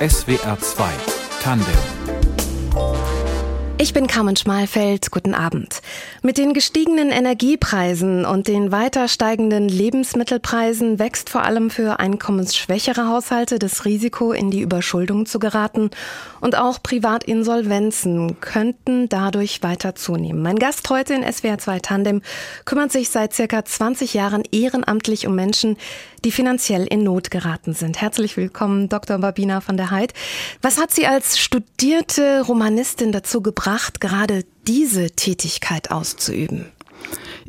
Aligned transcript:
SWR 0.00 0.58
2 0.58 0.92
Tandem 1.42 1.66
ich 3.82 3.94
bin 3.94 4.06
Carmen 4.06 4.36
Schmalfeld. 4.36 5.10
Guten 5.10 5.32
Abend. 5.32 5.80
Mit 6.20 6.36
den 6.36 6.52
gestiegenen 6.52 7.10
Energiepreisen 7.10 8.26
und 8.26 8.46
den 8.46 8.72
weiter 8.72 9.08
steigenden 9.08 9.70
Lebensmittelpreisen 9.70 10.98
wächst 10.98 11.30
vor 11.30 11.44
allem 11.44 11.70
für 11.70 11.98
einkommensschwächere 11.98 13.08
Haushalte 13.08 13.58
das 13.58 13.86
Risiko, 13.86 14.32
in 14.32 14.50
die 14.50 14.60
Überschuldung 14.60 15.24
zu 15.24 15.38
geraten. 15.38 15.88
Und 16.42 16.58
auch 16.58 16.82
Privatinsolvenzen 16.82 18.38
könnten 18.40 19.08
dadurch 19.08 19.62
weiter 19.62 19.94
zunehmen. 19.94 20.42
Mein 20.42 20.58
Gast 20.58 20.90
heute 20.90 21.14
in 21.14 21.22
SWR 21.22 21.56
2 21.56 21.78
Tandem 21.78 22.20
kümmert 22.66 22.92
sich 22.92 23.08
seit 23.08 23.32
circa 23.32 23.64
20 23.64 24.12
Jahren 24.12 24.42
ehrenamtlich 24.52 25.26
um 25.26 25.34
Menschen, 25.34 25.78
die 26.24 26.30
finanziell 26.30 26.86
in 26.86 27.02
Not 27.02 27.30
geraten 27.30 27.72
sind. 27.72 28.00
Herzlich 28.00 28.36
willkommen, 28.36 28.88
Dr. 28.88 29.18
Babina 29.18 29.60
von 29.60 29.76
der 29.76 29.90
Heid. 29.90 30.12
Was 30.62 30.78
hat 30.78 30.90
Sie 30.90 31.06
als 31.06 31.38
studierte 31.38 32.42
Romanistin 32.46 33.12
dazu 33.12 33.42
gebracht, 33.42 34.00
gerade 34.00 34.44
diese 34.66 35.10
Tätigkeit 35.10 35.90
auszuüben? 35.90 36.66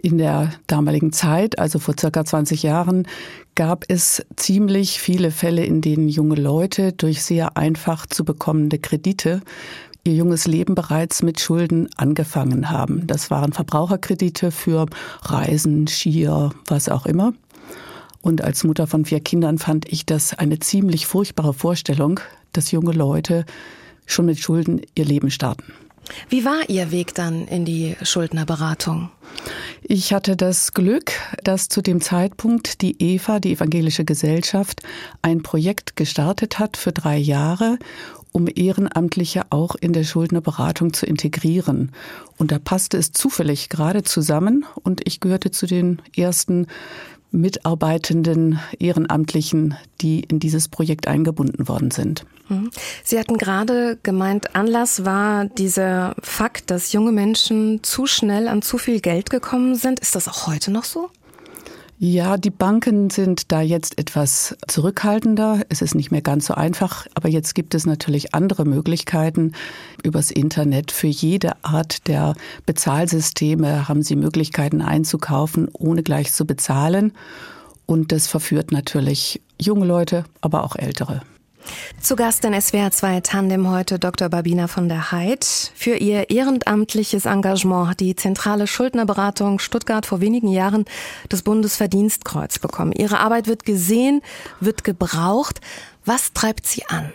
In 0.01 0.17
der 0.17 0.51
damaligen 0.67 1.11
Zeit, 1.11 1.59
also 1.59 1.77
vor 1.77 1.95
circa 1.99 2.25
20 2.25 2.63
Jahren, 2.63 3.07
gab 3.55 3.85
es 3.87 4.25
ziemlich 4.35 4.99
viele 4.99 5.29
Fälle, 5.29 5.65
in 5.65 5.81
denen 5.81 6.09
junge 6.09 6.35
Leute 6.35 6.93
durch 6.93 7.23
sehr 7.23 7.57
einfach 7.57 8.05
zu 8.07 8.23
bekommende 8.23 8.79
Kredite 8.79 9.41
ihr 10.03 10.15
junges 10.15 10.47
Leben 10.47 10.73
bereits 10.73 11.21
mit 11.21 11.39
Schulden 11.39 11.89
angefangen 11.95 12.71
haben. 12.71 13.05
Das 13.05 13.29
waren 13.29 13.53
Verbraucherkredite 13.53 14.51
für 14.51 14.87
Reisen, 15.21 15.87
Skier, 15.87 16.51
was 16.67 16.89
auch 16.89 17.05
immer. 17.05 17.33
Und 18.21 18.43
als 18.43 18.63
Mutter 18.63 18.87
von 18.87 19.05
vier 19.05 19.19
Kindern 19.19 19.57
fand 19.57 19.91
ich 19.91 20.05
das 20.05 20.37
eine 20.37 20.59
ziemlich 20.59 21.07
furchtbare 21.07 21.53
Vorstellung, 21.53 22.19
dass 22.53 22.71
junge 22.71 22.91
Leute 22.91 23.45
schon 24.05 24.25
mit 24.25 24.39
Schulden 24.39 24.81
ihr 24.95 25.05
Leben 25.05 25.31
starten. 25.31 25.73
Wie 26.29 26.45
war 26.45 26.69
Ihr 26.69 26.91
Weg 26.91 27.13
dann 27.13 27.47
in 27.47 27.63
die 27.63 27.95
Schuldnerberatung? 28.01 29.11
Ich 29.83 30.13
hatte 30.13 30.35
das 30.35 30.73
Glück, 30.73 31.13
dass 31.43 31.69
zu 31.69 31.81
dem 31.81 32.01
Zeitpunkt 32.01 32.81
die 32.81 33.01
EVA, 33.01 33.39
die 33.39 33.53
Evangelische 33.53 34.03
Gesellschaft, 34.03 34.81
ein 35.21 35.41
Projekt 35.41 35.95
gestartet 35.95 36.59
hat 36.59 36.75
für 36.75 36.91
drei 36.91 37.17
Jahre, 37.17 37.77
um 38.31 38.47
Ehrenamtliche 38.53 39.43
auch 39.49 39.75
in 39.75 39.93
der 39.93 40.03
Schuldnerberatung 40.03 40.93
zu 40.93 41.05
integrieren. 41.05 41.91
Und 42.37 42.51
da 42.51 42.59
passte 42.59 42.97
es 42.97 43.11
zufällig 43.11 43.69
gerade 43.69 44.03
zusammen 44.03 44.65
und 44.83 45.01
ich 45.05 45.19
gehörte 45.19 45.51
zu 45.51 45.65
den 45.65 46.01
ersten 46.15 46.67
mitarbeitenden 47.31 48.59
Ehrenamtlichen, 48.79 49.75
die 50.01 50.21
in 50.21 50.39
dieses 50.39 50.67
Projekt 50.67 51.07
eingebunden 51.07 51.67
worden 51.67 51.91
sind. 51.91 52.25
Mhm. 52.49 52.69
Sie 53.03 53.17
hatten 53.17 53.37
gerade 53.37 53.97
gemeint, 54.03 54.55
Anlass 54.55 55.05
war 55.05 55.45
dieser 55.45 56.15
Fakt, 56.21 56.69
dass 56.69 56.91
junge 56.91 57.11
Menschen 57.11 57.83
zu 57.83 58.05
schnell 58.05 58.47
an 58.47 58.61
zu 58.61 58.77
viel 58.77 58.99
Geld 58.99 59.29
gekommen 59.29 59.75
sind. 59.75 59.99
Ist 59.99 60.15
das 60.15 60.27
auch 60.27 60.47
heute 60.47 60.71
noch 60.71 60.83
so? 60.83 61.09
Ja, 62.03 62.37
die 62.37 62.49
Banken 62.49 63.11
sind 63.11 63.51
da 63.51 63.61
jetzt 63.61 63.99
etwas 63.99 64.57
zurückhaltender. 64.67 65.61
Es 65.69 65.83
ist 65.83 65.93
nicht 65.93 66.09
mehr 66.09 66.23
ganz 66.23 66.47
so 66.47 66.55
einfach, 66.55 67.05
aber 67.13 67.29
jetzt 67.29 67.53
gibt 67.53 67.75
es 67.75 67.85
natürlich 67.85 68.33
andere 68.33 68.65
Möglichkeiten. 68.65 69.51
Übers 70.01 70.31
Internet 70.31 70.91
für 70.91 71.05
jede 71.05 71.63
Art 71.63 72.07
der 72.07 72.33
Bezahlsysteme 72.65 73.87
haben 73.87 74.01
Sie 74.01 74.15
Möglichkeiten 74.15 74.81
einzukaufen, 74.81 75.69
ohne 75.73 76.01
gleich 76.01 76.33
zu 76.33 76.47
bezahlen. 76.47 77.13
Und 77.85 78.11
das 78.11 78.25
verführt 78.25 78.71
natürlich 78.71 79.39
junge 79.59 79.85
Leute, 79.85 80.23
aber 80.41 80.63
auch 80.63 80.75
ältere. 80.75 81.21
Zu 81.99 82.15
Gast 82.15 82.43
in 82.45 82.59
SWR 82.59 82.91
2 82.91 83.21
Tandem 83.21 83.69
heute 83.69 83.99
Dr. 83.99 84.29
Babina 84.29 84.67
von 84.67 84.89
der 84.89 85.11
Heid. 85.11 85.45
Für 85.75 85.95
ihr 85.95 86.29
ehrenamtliches 86.29 87.25
Engagement 87.25 87.89
hat 87.89 87.99
die 87.99 88.15
Zentrale 88.15 88.67
Schuldnerberatung 88.67 89.59
Stuttgart 89.59 90.05
vor 90.05 90.21
wenigen 90.21 90.47
Jahren 90.47 90.85
das 91.29 91.43
Bundesverdienstkreuz 91.43 92.59
bekommen. 92.59 92.91
Ihre 92.91 93.19
Arbeit 93.19 93.47
wird 93.47 93.65
gesehen, 93.65 94.21
wird 94.59 94.83
gebraucht. 94.83 95.61
Was 96.05 96.33
treibt 96.33 96.65
sie 96.65 96.85
an? 96.87 97.11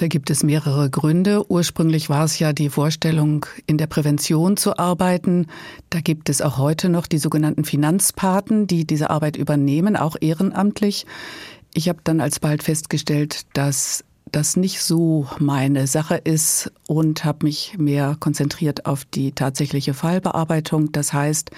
Da 0.00 0.06
gibt 0.06 0.30
es 0.30 0.42
mehrere 0.42 0.88
Gründe. 0.88 1.44
Ursprünglich 1.50 2.08
war 2.08 2.24
es 2.24 2.38
ja 2.38 2.54
die 2.54 2.70
Vorstellung, 2.70 3.44
in 3.66 3.76
der 3.76 3.86
Prävention 3.86 4.56
zu 4.56 4.78
arbeiten. 4.78 5.46
Da 5.90 6.00
gibt 6.00 6.30
es 6.30 6.40
auch 6.40 6.56
heute 6.56 6.88
noch 6.88 7.06
die 7.06 7.18
sogenannten 7.18 7.64
Finanzpaten, 7.64 8.66
die 8.66 8.86
diese 8.86 9.10
Arbeit 9.10 9.36
übernehmen, 9.36 9.96
auch 9.96 10.16
ehrenamtlich. 10.18 11.04
Ich 11.72 11.88
habe 11.88 12.00
dann 12.04 12.20
alsbald 12.20 12.62
festgestellt, 12.62 13.46
dass 13.52 14.04
das 14.32 14.56
nicht 14.56 14.80
so 14.80 15.26
meine 15.38 15.86
Sache 15.86 16.16
ist 16.16 16.72
und 16.86 17.24
habe 17.24 17.46
mich 17.46 17.76
mehr 17.78 18.16
konzentriert 18.18 18.86
auf 18.86 19.04
die 19.04 19.32
tatsächliche 19.32 19.94
Fallbearbeitung. 19.94 20.92
Das 20.92 21.12
heißt, 21.12 21.50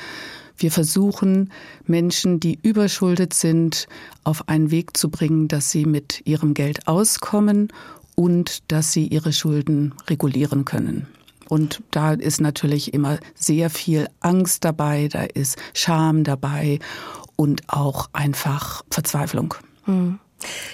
wir 0.56 0.70
versuchen, 0.70 1.50
Menschen, 1.86 2.40
die 2.40 2.58
überschuldet 2.62 3.34
sind, 3.34 3.88
auf 4.24 4.48
einen 4.48 4.70
Weg 4.70 4.96
zu 4.96 5.10
bringen, 5.10 5.48
dass 5.48 5.70
sie 5.70 5.86
mit 5.86 6.22
ihrem 6.26 6.54
Geld 6.54 6.86
auskommen 6.86 7.68
und 8.14 8.70
dass 8.70 8.92
sie 8.92 9.06
ihre 9.06 9.32
Schulden 9.32 9.94
regulieren 10.08 10.64
können. 10.64 11.06
Und 11.48 11.82
da 11.90 12.12
ist 12.12 12.40
natürlich 12.40 12.94
immer 12.94 13.18
sehr 13.34 13.70
viel 13.70 14.08
Angst 14.20 14.64
dabei, 14.64 15.08
da 15.08 15.22
ist 15.22 15.58
Scham 15.74 16.24
dabei 16.24 16.78
und 17.36 17.62
auch 17.68 18.08
einfach 18.12 18.82
Verzweiflung. 18.90 19.54
Hm. 19.84 20.19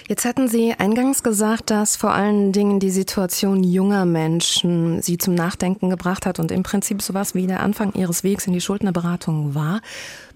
Jetzt 0.07 0.25
hatten 0.25 0.47
Sie 0.47 0.73
eingangs 0.73 1.21
gesagt, 1.21 1.69
dass 1.69 1.95
vor 1.95 2.11
allen 2.11 2.51
Dingen 2.51 2.79
die 2.79 2.89
Situation 2.89 3.63
junger 3.63 4.05
Menschen 4.05 5.01
Sie 5.01 5.17
zum 5.17 5.35
Nachdenken 5.35 5.89
gebracht 5.89 6.25
hat 6.25 6.39
und 6.39 6.51
im 6.51 6.63
Prinzip 6.63 7.01
sowas 7.01 7.35
wie 7.35 7.45
der 7.45 7.59
Anfang 7.59 7.93
Ihres 7.93 8.23
Wegs 8.23 8.47
in 8.47 8.53
die 8.53 8.61
Schuldnerberatung 8.61 9.53
war. 9.53 9.81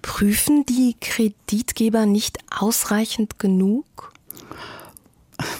Prüfen 0.02 0.64
die 0.66 0.94
Kreditgeber 1.00 2.06
nicht 2.06 2.38
ausreichend 2.56 3.38
genug? 3.38 4.12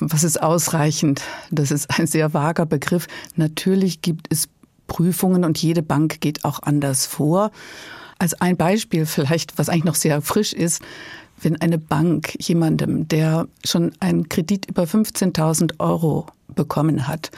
Was 0.01 0.23
ist 0.23 0.41
ausreichend? 0.41 1.23
Das 1.51 1.71
ist 1.71 1.99
ein 1.99 2.07
sehr 2.07 2.33
vager 2.33 2.67
Begriff. 2.67 3.09
Natürlich 3.35 4.03
gibt 4.03 4.29
es 4.31 4.49
Prüfungen 4.87 5.45
und 5.45 5.59
jede 5.59 5.83
Bank 5.83 6.21
geht 6.21 6.45
auch 6.45 6.63
anders 6.63 7.07
vor. 7.07 7.51
Als 8.19 8.41
ein 8.41 8.57
Beispiel 8.57 9.07
vielleicht, 9.07 9.59
was 9.59 9.69
eigentlich 9.69 9.85
noch 9.85 9.97
sehr 9.97 10.23
frisch 10.23 10.53
ist, 10.53 10.83
wenn 11.45 11.61
eine 11.61 11.79
Bank 11.79 12.37
jemandem, 12.41 13.07
der 13.09 13.47
schon 13.65 13.93
einen 14.01 14.29
Kredit 14.29 14.67
über 14.67 14.85
15.000 14.85 15.79
Euro 15.79 16.27
bekommen 16.55 17.07
hat, 17.07 17.31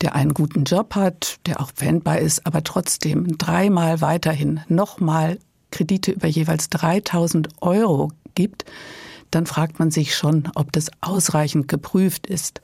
der 0.00 0.14
einen 0.14 0.34
guten 0.34 0.64
Job 0.64 0.94
hat, 0.94 1.38
der 1.46 1.60
auch 1.60 1.72
wendbar 1.78 2.18
ist, 2.18 2.46
aber 2.46 2.62
trotzdem 2.62 3.38
dreimal 3.38 4.00
weiterhin 4.00 4.60
nochmal 4.68 5.38
Kredite 5.70 6.12
über 6.12 6.28
jeweils 6.28 6.70
3.000 6.70 7.48
Euro 7.60 8.10
gibt, 8.34 8.64
dann 9.30 9.46
fragt 9.46 9.78
man 9.78 9.90
sich 9.90 10.14
schon, 10.14 10.48
ob 10.54 10.72
das 10.72 10.90
ausreichend 11.00 11.66
geprüft 11.68 12.26
ist. 12.26 12.60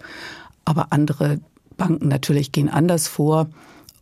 Aber 0.65 0.93
andere 0.93 1.41
Banken 1.77 2.09
natürlich 2.09 2.53
gehen 2.53 2.69
anders 2.69 3.09
vor 3.09 3.49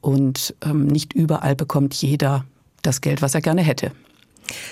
und 0.00 0.54
ähm, 0.62 0.86
nicht 0.86 1.12
überall 1.14 1.56
bekommt 1.56 1.94
jeder 1.94 2.44
das 2.82 3.00
Geld, 3.00 3.22
was 3.22 3.34
er 3.34 3.40
gerne 3.40 3.62
hätte. 3.62 3.92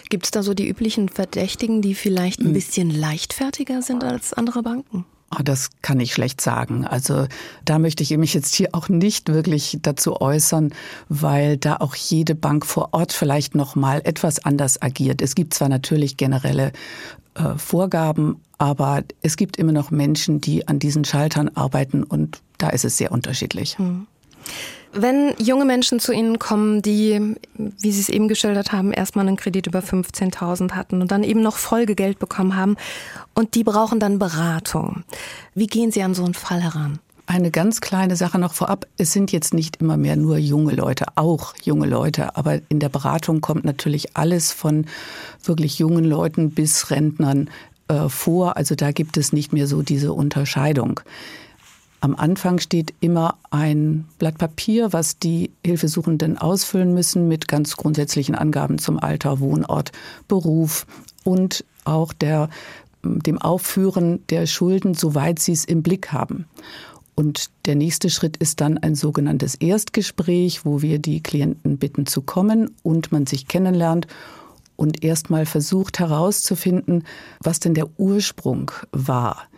Gibt 0.09 0.25
es 0.25 0.31
da 0.31 0.43
so 0.43 0.55
die 0.55 0.69
üblichen 0.69 1.09
Verdächtigen, 1.09 1.83
die 1.83 1.95
vielleicht 1.95 2.41
ein 2.41 2.47
hm. 2.47 2.53
bisschen 2.53 2.91
leichtfertiger 2.91 3.83
sind 3.83 4.05
als 4.05 4.33
andere 4.33 4.63
Banken? 4.63 5.05
Oh, 5.33 5.43
das 5.43 5.71
kann 5.83 5.99
ich 5.99 6.13
schlecht 6.13 6.41
sagen. 6.41 6.87
Also 6.87 7.27
da 7.65 7.81
möchte 7.81 8.05
ich 8.05 8.17
mich 8.17 8.33
jetzt 8.33 8.55
hier 8.55 8.69
auch 8.73 8.89
nicht 8.89 9.29
wirklich 9.29 9.79
dazu 9.83 10.21
äußern, 10.21 10.73
weil 11.09 11.57
da 11.57 11.77
auch 11.79 11.97
jede 11.97 12.37
Bank 12.37 12.65
vor 12.65 12.91
Ort 12.93 13.13
vielleicht 13.13 13.57
noch 13.57 13.75
mal 13.75 14.01
etwas 14.05 14.45
anders 14.45 14.81
agiert. 14.81 15.21
Es 15.21 15.35
gibt 15.35 15.53
zwar 15.53 15.69
natürlich 15.69 16.17
generelle 16.17 16.71
äh, 17.35 17.59
Vorgaben, 17.59 18.41
aber 18.59 19.03
es 19.21 19.37
gibt 19.37 19.57
immer 19.57 19.73
noch 19.73 19.91
Menschen, 19.91 20.41
die 20.41 20.69
an 20.69 20.79
diesen 20.79 21.05
Schaltern 21.05 21.49
arbeiten 21.49 22.05
und 22.05 22.41
da 22.59 22.69
ist 22.69 22.85
es 22.85 22.97
sehr 22.97 23.11
unterschiedlich. 23.11 23.79
Hm. 23.79 24.07
Wenn 24.99 25.35
junge 25.39 25.67
Menschen 25.67 26.01
zu 26.01 26.13
Ihnen 26.13 26.39
kommen, 26.39 26.81
die, 26.81 27.37
wie 27.55 27.93
Sie 27.93 28.01
es 28.01 28.09
eben 28.09 28.29
geschildert 28.29 28.73
haben, 28.73 28.93
erstmal 28.93 29.27
einen 29.27 29.37
Kredit 29.37 29.67
über 29.67 29.81
15.000 29.81 30.73
hatten 30.73 31.03
und 31.03 31.11
dann 31.11 31.23
eben 31.23 31.43
noch 31.43 31.57
Folgegeld 31.57 32.19
bekommen 32.19 32.57
haben 32.57 32.77
und 33.35 33.55
die 33.55 33.65
brauchen 33.65 34.01
dann 34.01 34.19
Beratung. 34.19 35.05
Wie 35.55 35.67
gehen 35.67 35.93
Sie 35.93 36.03
an 36.03 36.15
so 36.15 36.25
einen 36.25 36.35
Fall 36.35 36.63
heran? 36.63 36.99
Eine 37.27 37.51
ganz 37.51 37.81
kleine 37.81 38.17
Sache 38.17 38.39
noch 38.39 38.55
vorab. 38.55 38.87
Es 38.97 39.13
sind 39.13 39.33
jetzt 39.33 39.53
nicht 39.53 39.77
immer 39.77 39.97
mehr 39.97 40.17
nur 40.17 40.39
junge 40.39 40.75
Leute, 40.75 41.07
auch 41.17 41.55
junge 41.63 41.87
Leute. 41.87 42.37
Aber 42.37 42.61
in 42.69 42.79
der 42.79 42.89
Beratung 42.89 43.41
kommt 43.41 43.65
natürlich 43.65 44.17
alles 44.17 44.53
von 44.53 44.87
wirklich 45.43 45.79
jungen 45.79 46.05
Leuten 46.05 46.53
bis 46.53 46.91
Rentnern 46.91 47.51
äh, 47.89 48.09
vor. 48.09 48.57
Also 48.57 48.77
da 48.77 48.93
gibt 48.93 49.17
es 49.17 49.33
nicht 49.33 49.53
mehr 49.53 49.67
so 49.67 49.83
diese 49.83 50.13
Unterscheidung. 50.13 51.01
Am 52.07 52.15
Anfang 52.15 52.61
steht 52.61 52.95
immer 53.01 53.35
ein 53.51 54.05
Blatt 54.21 54.39
Papier, 54.39 54.93
was 54.93 55.19
die 55.19 55.51
Hilfesuchenden 55.65 56.39
ausfüllen 56.39 56.95
müssen 56.95 57.27
mit 57.27 57.49
ganz 57.49 57.77
grundsätzlichen 57.77 58.37
Angaben 58.37 58.79
zum 58.79 59.01
Alter, 59.01 59.41
Wohnort, 59.41 59.91
Beruf 60.29 60.87
und 61.25 61.65
auch 61.85 62.13
der, 62.13 62.49
dem 63.03 63.39
Aufführen 63.43 64.21
der 64.29 64.47
Schulden, 64.47 64.95
soweit 64.95 65.41
sie 65.41 65.51
es 65.51 65.65
im 65.65 65.83
Blick 65.83 66.13
haben. 66.13 66.47
Und 67.17 67.51
der 67.65 67.75
nächste 67.75 68.09
Schritt 68.09 68.37
ist 68.37 68.61
dann 68.61 68.79
ein 68.79 68.95
sogenanntes 68.95 69.57
Erstgespräch, 69.57 70.65
wo 70.65 70.83
wir 70.83 71.01
die 71.01 71.25
Klienten 71.25 71.77
bitten 71.77 72.07
zu 72.07 72.23
kommen 72.23 72.71
und 72.85 73.11
man 73.11 73.27
sich 73.27 73.49
kennenlernt 73.49 74.07
und 74.77 75.03
erstmal 75.03 75.45
versucht 75.45 75.99
herauszufinden, 75.99 77.03
was 77.41 77.59
denn 77.59 77.75
der 77.75 77.89
Ursprung 77.99 78.71
war. 78.93 79.49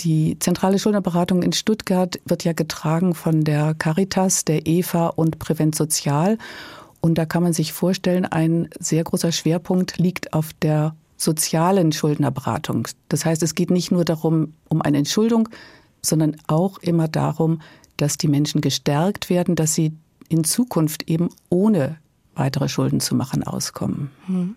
Die 0.00 0.38
zentrale 0.38 0.78
Schuldnerberatung 0.78 1.42
in 1.42 1.52
Stuttgart 1.52 2.18
wird 2.24 2.44
ja 2.44 2.54
getragen 2.54 3.14
von 3.14 3.44
der 3.44 3.74
Caritas, 3.74 4.46
der 4.46 4.66
EVA 4.66 5.08
und 5.08 5.38
Prävent 5.38 5.74
Sozial. 5.74 6.38
Und 7.02 7.18
da 7.18 7.26
kann 7.26 7.42
man 7.42 7.52
sich 7.52 7.72
vorstellen, 7.72 8.24
ein 8.24 8.68
sehr 8.78 9.04
großer 9.04 9.30
Schwerpunkt 9.30 9.98
liegt 9.98 10.32
auf 10.32 10.52
der 10.62 10.94
sozialen 11.18 11.92
Schuldnerberatung. 11.92 12.88
Das 13.08 13.26
heißt, 13.26 13.42
es 13.42 13.54
geht 13.54 13.70
nicht 13.70 13.90
nur 13.90 14.06
darum, 14.06 14.54
um 14.68 14.80
eine 14.80 14.98
Entschuldung, 14.98 15.50
sondern 16.00 16.36
auch 16.46 16.78
immer 16.78 17.08
darum, 17.08 17.60
dass 17.98 18.16
die 18.16 18.28
Menschen 18.28 18.62
gestärkt 18.62 19.28
werden, 19.28 19.54
dass 19.54 19.74
sie 19.74 19.92
in 20.30 20.44
Zukunft 20.44 21.10
eben 21.10 21.28
ohne 21.50 21.98
weitere 22.34 22.70
Schulden 22.70 23.00
zu 23.00 23.14
machen 23.14 23.42
auskommen. 23.42 24.10
Hm. 24.26 24.56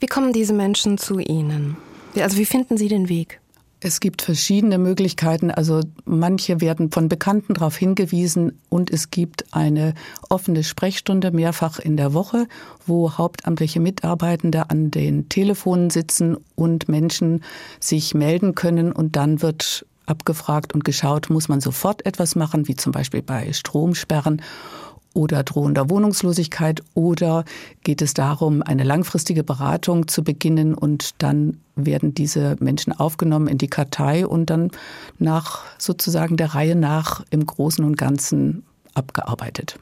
Wie 0.00 0.06
kommen 0.06 0.32
diese 0.32 0.52
Menschen 0.52 0.98
zu 0.98 1.20
Ihnen? 1.20 1.76
Also 2.16 2.38
wie 2.38 2.46
finden 2.46 2.76
Sie 2.76 2.88
den 2.88 3.08
Weg? 3.08 3.40
Es 3.82 4.00
gibt 4.00 4.20
verschiedene 4.20 4.76
Möglichkeiten. 4.76 5.50
Also 5.50 5.80
manche 6.04 6.60
werden 6.60 6.90
von 6.90 7.08
Bekannten 7.08 7.54
darauf 7.54 7.76
hingewiesen 7.76 8.58
und 8.68 8.90
es 8.90 9.10
gibt 9.10 9.54
eine 9.54 9.94
offene 10.28 10.62
Sprechstunde 10.62 11.30
mehrfach 11.30 11.78
in 11.78 11.96
der 11.96 12.12
Woche, 12.12 12.46
wo 12.86 13.12
hauptamtliche 13.16 13.80
Mitarbeitende 13.80 14.68
an 14.68 14.90
den 14.90 15.30
Telefonen 15.30 15.88
sitzen 15.88 16.36
und 16.56 16.90
Menschen 16.90 17.42
sich 17.80 18.14
melden 18.14 18.54
können 18.54 18.92
und 18.92 19.16
dann 19.16 19.40
wird 19.40 19.86
abgefragt 20.04 20.74
und 20.74 20.84
geschaut, 20.84 21.30
muss 21.30 21.48
man 21.48 21.60
sofort 21.60 22.04
etwas 22.04 22.34
machen, 22.34 22.68
wie 22.68 22.76
zum 22.76 22.92
Beispiel 22.92 23.22
bei 23.22 23.52
Stromsperren 23.52 24.42
oder 25.14 25.42
drohender 25.42 25.90
Wohnungslosigkeit 25.90 26.82
oder 26.94 27.44
geht 27.82 28.02
es 28.02 28.14
darum, 28.14 28.62
eine 28.62 28.84
langfristige 28.84 29.42
Beratung 29.42 30.08
zu 30.08 30.22
beginnen 30.22 30.74
und 30.74 31.22
dann 31.22 31.58
werden 31.76 32.14
diese 32.14 32.56
Menschen 32.60 32.92
aufgenommen 32.92 33.48
in 33.48 33.58
die 33.58 33.68
Kartei 33.68 34.26
und 34.26 34.50
dann 34.50 34.70
nach 35.18 35.62
sozusagen 35.78 36.36
der 36.36 36.54
Reihe 36.54 36.76
nach 36.76 37.24
im 37.30 37.44
Großen 37.44 37.84
und 37.84 37.96
Ganzen 37.96 38.64
abgearbeitet. 38.94 39.78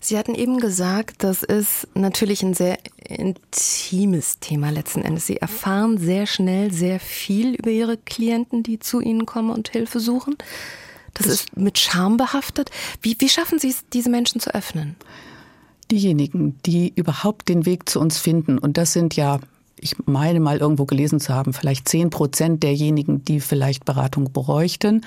Sie 0.00 0.16
hatten 0.16 0.34
eben 0.34 0.58
gesagt, 0.58 1.24
das 1.24 1.42
ist 1.42 1.88
natürlich 1.94 2.42
ein 2.42 2.54
sehr 2.54 2.78
intimes 3.08 4.38
Thema 4.38 4.70
letzten 4.70 5.02
Endes. 5.02 5.26
Sie 5.26 5.38
erfahren 5.38 5.98
sehr 5.98 6.26
schnell 6.26 6.72
sehr 6.72 7.00
viel 7.00 7.54
über 7.54 7.70
Ihre 7.70 7.96
Klienten, 7.96 8.62
die 8.62 8.78
zu 8.78 9.00
Ihnen 9.00 9.26
kommen 9.26 9.50
und 9.50 9.68
Hilfe 9.68 9.98
suchen. 9.98 10.36
Das 11.16 11.26
ist 11.26 11.56
mit 11.56 11.78
Scham 11.78 12.16
behaftet. 12.16 12.70
Wie, 13.00 13.16
wie 13.18 13.28
schaffen 13.28 13.58
Sie 13.58 13.70
es, 13.70 13.84
diese 13.92 14.10
Menschen 14.10 14.40
zu 14.40 14.54
öffnen? 14.54 14.96
Diejenigen, 15.90 16.58
die 16.66 16.92
überhaupt 16.94 17.48
den 17.48 17.64
Weg 17.64 17.88
zu 17.88 18.00
uns 18.00 18.18
finden, 18.18 18.58
und 18.58 18.76
das 18.76 18.92
sind 18.92 19.16
ja, 19.16 19.38
ich 19.78 19.96
meine 20.04 20.40
mal 20.40 20.58
irgendwo 20.58 20.84
gelesen 20.84 21.20
zu 21.20 21.32
haben, 21.32 21.52
vielleicht 21.52 21.88
zehn 21.88 22.10
Prozent 22.10 22.62
derjenigen, 22.62 23.24
die 23.24 23.40
vielleicht 23.40 23.84
Beratung 23.84 24.32
bräuchten, 24.32 25.02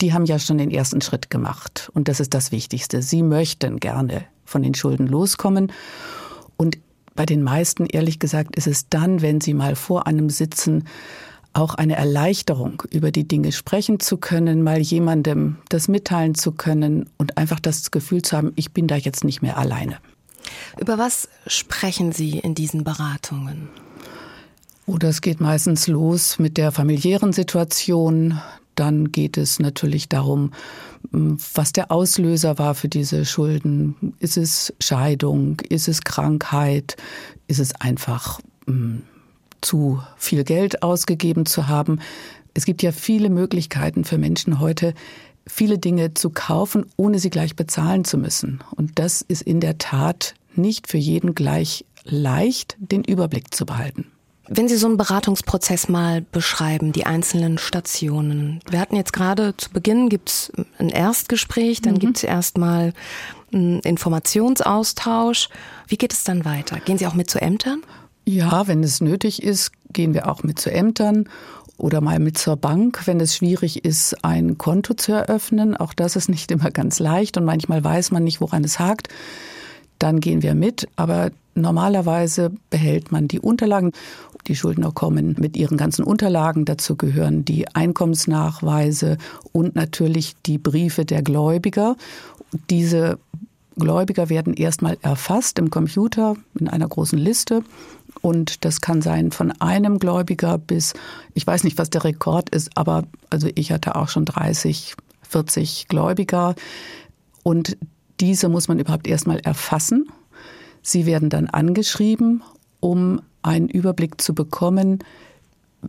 die 0.00 0.12
haben 0.12 0.26
ja 0.26 0.38
schon 0.38 0.58
den 0.58 0.70
ersten 0.70 1.00
Schritt 1.00 1.30
gemacht. 1.30 1.90
Und 1.94 2.08
das 2.08 2.20
ist 2.20 2.34
das 2.34 2.52
Wichtigste. 2.52 3.00
Sie 3.00 3.22
möchten 3.22 3.80
gerne 3.80 4.24
von 4.44 4.62
den 4.62 4.74
Schulden 4.74 5.06
loskommen. 5.06 5.72
Und 6.56 6.78
bei 7.14 7.26
den 7.26 7.42
meisten, 7.42 7.86
ehrlich 7.86 8.18
gesagt, 8.18 8.56
ist 8.56 8.66
es 8.66 8.88
dann, 8.88 9.22
wenn 9.22 9.40
sie 9.40 9.54
mal 9.54 9.76
vor 9.76 10.06
einem 10.06 10.30
sitzen, 10.30 10.84
auch 11.54 11.74
eine 11.74 11.96
Erleichterung, 11.96 12.82
über 12.90 13.10
die 13.10 13.26
Dinge 13.26 13.52
sprechen 13.52 14.00
zu 14.00 14.16
können, 14.16 14.62
mal 14.62 14.80
jemandem 14.80 15.56
das 15.68 15.88
mitteilen 15.88 16.34
zu 16.34 16.52
können 16.52 17.08
und 17.16 17.38
einfach 17.38 17.60
das 17.60 17.90
Gefühl 17.90 18.22
zu 18.22 18.36
haben, 18.36 18.52
ich 18.56 18.72
bin 18.72 18.86
da 18.86 18.96
jetzt 18.96 19.24
nicht 19.24 19.40
mehr 19.40 19.56
alleine. 19.56 19.98
Über 20.78 20.98
was 20.98 21.28
sprechen 21.46 22.12
Sie 22.12 22.38
in 22.38 22.54
diesen 22.54 22.84
Beratungen? 22.84 23.68
Oder 24.86 25.08
es 25.08 25.20
geht 25.20 25.40
meistens 25.40 25.86
los 25.86 26.38
mit 26.38 26.58
der 26.58 26.72
familiären 26.72 27.32
Situation. 27.32 28.38
Dann 28.74 29.12
geht 29.12 29.38
es 29.38 29.60
natürlich 29.60 30.08
darum, 30.08 30.50
was 31.10 31.72
der 31.72 31.90
Auslöser 31.90 32.58
war 32.58 32.74
für 32.74 32.88
diese 32.88 33.24
Schulden. 33.24 34.14
Ist 34.18 34.36
es 34.36 34.74
Scheidung? 34.80 35.60
Ist 35.68 35.88
es 35.88 36.02
Krankheit? 36.02 36.96
Ist 37.46 37.60
es 37.60 37.74
einfach 37.80 38.40
zu 39.64 40.02
viel 40.16 40.44
Geld 40.44 40.82
ausgegeben 40.82 41.46
zu 41.46 41.66
haben. 41.66 42.00
Es 42.54 42.64
gibt 42.64 42.82
ja 42.82 42.92
viele 42.92 43.30
Möglichkeiten 43.30 44.04
für 44.04 44.18
Menschen 44.18 44.60
heute, 44.60 44.94
viele 45.46 45.78
Dinge 45.78 46.14
zu 46.14 46.30
kaufen, 46.30 46.86
ohne 46.96 47.18
sie 47.18 47.30
gleich 47.30 47.56
bezahlen 47.56 48.04
zu 48.04 48.16
müssen. 48.18 48.62
Und 48.76 48.98
das 48.98 49.22
ist 49.22 49.42
in 49.42 49.60
der 49.60 49.78
Tat 49.78 50.34
nicht 50.54 50.88
für 50.88 50.98
jeden 50.98 51.34
gleich 51.34 51.84
leicht, 52.04 52.76
den 52.78 53.02
Überblick 53.02 53.54
zu 53.54 53.66
behalten. 53.66 54.06
Wenn 54.46 54.68
Sie 54.68 54.76
so 54.76 54.86
einen 54.86 54.98
Beratungsprozess 54.98 55.88
mal 55.88 56.20
beschreiben, 56.20 56.92
die 56.92 57.06
einzelnen 57.06 57.56
Stationen. 57.56 58.60
Wir 58.68 58.78
hatten 58.78 58.94
jetzt 58.94 59.14
gerade 59.14 59.56
zu 59.56 59.70
Beginn 59.70 60.10
gibt's 60.10 60.52
ein 60.78 60.90
Erstgespräch, 60.90 61.80
dann 61.80 61.94
mhm. 61.94 61.98
gibt's 62.00 62.24
erstmal 62.24 62.92
einen 63.52 63.80
Informationsaustausch. 63.80 65.48
Wie 65.88 65.96
geht 65.96 66.12
es 66.12 66.24
dann 66.24 66.44
weiter? 66.44 66.78
Gehen 66.80 66.98
Sie 66.98 67.06
auch 67.06 67.14
mit 67.14 67.30
zu 67.30 67.40
Ämtern? 67.40 67.82
Ja, 68.26 68.66
wenn 68.66 68.82
es 68.82 69.00
nötig 69.00 69.42
ist, 69.42 69.72
gehen 69.92 70.14
wir 70.14 70.30
auch 70.30 70.42
mit 70.42 70.58
zu 70.58 70.70
Ämtern 70.72 71.28
oder 71.76 72.00
mal 72.00 72.18
mit 72.18 72.38
zur 72.38 72.56
Bank, 72.56 73.06
wenn 73.06 73.20
es 73.20 73.36
schwierig 73.36 73.84
ist, 73.84 74.24
ein 74.24 74.56
Konto 74.58 74.94
zu 74.94 75.12
eröffnen. 75.12 75.76
Auch 75.76 75.92
das 75.92 76.16
ist 76.16 76.28
nicht 76.28 76.50
immer 76.50 76.70
ganz 76.70 76.98
leicht 77.00 77.36
und 77.36 77.44
manchmal 77.44 77.82
weiß 77.82 78.12
man 78.12 78.24
nicht, 78.24 78.40
woran 78.40 78.64
es 78.64 78.78
hakt. 78.78 79.08
Dann 79.98 80.20
gehen 80.20 80.42
wir 80.42 80.54
mit, 80.54 80.88
aber 80.96 81.30
normalerweise 81.54 82.50
behält 82.70 83.12
man 83.12 83.28
die 83.28 83.40
Unterlagen. 83.40 83.92
Die 84.46 84.56
Schuldner 84.56 84.92
kommen 84.92 85.36
mit 85.38 85.56
ihren 85.56 85.76
ganzen 85.76 86.04
Unterlagen. 86.04 86.64
Dazu 86.64 86.96
gehören 86.96 87.44
die 87.44 87.68
Einkommensnachweise 87.74 89.18
und 89.52 89.74
natürlich 89.74 90.34
die 90.46 90.58
Briefe 90.58 91.04
der 91.04 91.22
Gläubiger. 91.22 91.96
Diese 92.70 93.18
Gläubiger 93.76 94.28
werden 94.28 94.54
erstmal 94.54 94.96
erfasst 95.02 95.58
im 95.58 95.70
Computer 95.70 96.36
in 96.58 96.68
einer 96.68 96.86
großen 96.86 97.18
Liste 97.18 97.62
und 98.24 98.64
das 98.64 98.80
kann 98.80 99.02
sein 99.02 99.32
von 99.32 99.52
einem 99.60 99.98
Gläubiger 99.98 100.56
bis, 100.56 100.94
ich 101.34 101.46
weiß 101.46 101.62
nicht, 101.62 101.76
was 101.76 101.90
der 101.90 102.04
Rekord 102.04 102.48
ist, 102.48 102.70
aber 102.74 103.04
also 103.28 103.50
ich 103.54 103.70
hatte 103.70 103.96
auch 103.96 104.08
schon 104.08 104.24
30, 104.24 104.94
40 105.28 105.88
Gläubiger. 105.88 106.54
Und 107.42 107.76
diese 108.20 108.48
muss 108.48 108.66
man 108.66 108.78
überhaupt 108.78 109.06
erstmal 109.06 109.40
erfassen. 109.40 110.08
Sie 110.80 111.04
werden 111.04 111.28
dann 111.28 111.48
angeschrieben, 111.48 112.42
um 112.80 113.20
einen 113.42 113.68
Überblick 113.68 114.22
zu 114.22 114.34
bekommen, 114.34 115.00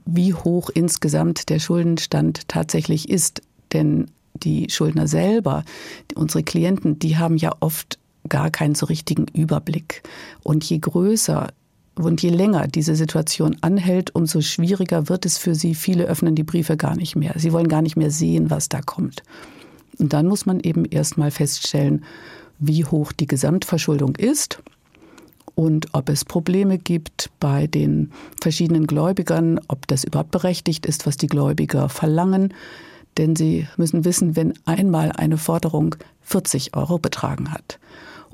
wie 0.05 0.33
hoch 0.33 0.69
insgesamt 0.69 1.47
der 1.47 1.59
Schuldenstand 1.59 2.49
tatsächlich 2.49 3.07
ist. 3.07 3.43
Denn 3.71 4.11
die 4.33 4.69
Schuldner 4.69 5.07
selber, 5.07 5.63
unsere 6.15 6.43
Klienten, 6.43 6.99
die 6.99 7.17
haben 7.17 7.37
ja 7.37 7.53
oft 7.61 7.97
gar 8.27 8.49
keinen 8.49 8.75
so 8.75 8.87
richtigen 8.87 9.27
Überblick. 9.33 10.03
Und 10.43 10.65
je 10.65 10.79
größer 10.79 11.47
und 11.95 12.21
je 12.21 12.29
länger 12.29 12.67
diese 12.67 12.95
Situation 12.95 13.57
anhält, 13.61 14.13
umso 14.13 14.41
schwieriger 14.41 15.07
wird 15.07 15.25
es 15.25 15.37
für 15.37 15.55
sie. 15.55 15.75
Viele 15.75 16.05
öffnen 16.05 16.35
die 16.35 16.43
Briefe 16.43 16.75
gar 16.75 16.95
nicht 16.95 17.15
mehr. 17.15 17.33
Sie 17.37 17.53
wollen 17.53 17.69
gar 17.69 17.81
nicht 17.81 17.95
mehr 17.95 18.11
sehen, 18.11 18.49
was 18.49 18.69
da 18.69 18.81
kommt. 18.81 19.23
Und 19.97 20.11
dann 20.11 20.27
muss 20.27 20.45
man 20.45 20.59
eben 20.59 20.83
erstmal 20.85 21.31
feststellen, 21.31 22.03
wie 22.59 22.85
hoch 22.85 23.11
die 23.13 23.27
Gesamtverschuldung 23.27 24.15
ist 24.15 24.61
und 25.55 25.87
ob 25.93 26.09
es 26.09 26.25
Probleme 26.25 26.77
gibt 26.77 27.29
bei 27.39 27.67
den 27.67 28.11
verschiedenen 28.41 28.87
Gläubigern, 28.87 29.59
ob 29.69 29.87
das 29.87 30.03
überhaupt 30.03 30.31
berechtigt 30.31 30.85
ist, 30.85 31.05
was 31.05 31.15
die 31.15 31.27
Gläubiger 31.27 31.87
verlangen. 31.87 32.53
Denn 33.17 33.37
sie 33.37 33.67
müssen 33.77 34.03
wissen, 34.03 34.35
wenn 34.35 34.53
einmal 34.65 35.13
eine 35.13 35.37
Forderung 35.37 35.95
40 36.23 36.75
Euro 36.75 36.99
betragen 36.99 37.53
hat 37.53 37.79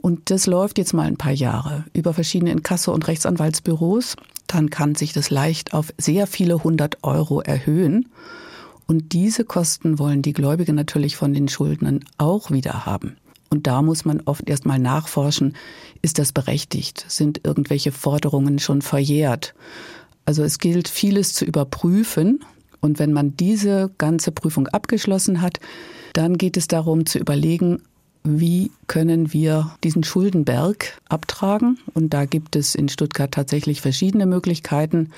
und 0.01 0.31
das 0.31 0.47
läuft 0.47 0.77
jetzt 0.79 0.93
mal 0.93 1.05
ein 1.05 1.17
paar 1.17 1.31
Jahre 1.31 1.85
über 1.93 2.13
verschiedene 2.13 2.51
Inkasso- 2.51 2.93
und 2.93 3.07
Rechtsanwaltsbüros. 3.07 4.15
Dann 4.47 4.69
kann 4.69 4.95
sich 4.95 5.13
das 5.13 5.29
leicht 5.29 5.73
auf 5.73 5.93
sehr 5.97 6.27
viele 6.27 6.63
hundert 6.63 7.03
Euro 7.03 7.41
erhöhen. 7.41 8.09
Und 8.87 9.13
diese 9.13 9.45
Kosten 9.45 9.99
wollen 9.99 10.21
die 10.23 10.33
Gläubigen 10.33 10.75
natürlich 10.75 11.15
von 11.15 11.33
den 11.33 11.47
Schuldnern 11.47 12.01
auch 12.17 12.51
wieder 12.51 12.85
haben. 12.85 13.15
Und 13.49 13.67
da 13.67 13.81
muss 13.81 14.03
man 14.03 14.21
oft 14.25 14.49
erstmal 14.49 14.79
nachforschen, 14.79 15.55
ist 16.01 16.17
das 16.17 16.31
berechtigt? 16.31 17.05
Sind 17.07 17.41
irgendwelche 17.43 17.91
Forderungen 17.91 18.59
schon 18.59 18.81
verjährt? 18.81 19.53
Also 20.25 20.43
es 20.43 20.57
gilt 20.57 20.87
vieles 20.87 21.33
zu 21.33 21.45
überprüfen. 21.45 22.43
Und 22.79 22.97
wenn 22.97 23.13
man 23.13 23.37
diese 23.37 23.91
ganze 23.99 24.31
Prüfung 24.31 24.67
abgeschlossen 24.67 25.41
hat, 25.41 25.59
dann 26.13 26.37
geht 26.37 26.57
es 26.57 26.67
darum 26.67 27.05
zu 27.05 27.19
überlegen, 27.19 27.83
wie 28.23 28.71
können 28.87 29.33
wir 29.33 29.71
diesen 29.83 30.03
Schuldenberg 30.03 30.99
abtragen. 31.09 31.79
Und 31.93 32.13
da 32.13 32.25
gibt 32.25 32.55
es 32.55 32.75
in 32.75 32.89
Stuttgart 32.89 33.31
tatsächlich 33.31 33.81
verschiedene 33.81 34.25
Möglichkeiten. 34.25 35.09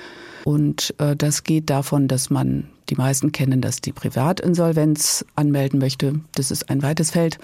Und 0.44 0.94
äh, 0.98 1.16
das 1.16 1.44
geht 1.44 1.70
davon, 1.70 2.08
dass 2.08 2.30
man, 2.30 2.68
die 2.88 2.96
meisten 2.96 3.32
kennen 3.32 3.60
das, 3.60 3.80
die 3.80 3.92
Privatinsolvenz 3.92 5.24
anmelden 5.34 5.78
möchte. 5.78 6.20
Das 6.34 6.50
ist 6.50 6.70
ein 6.70 6.82
weites 6.82 7.10
Feld. 7.10 7.38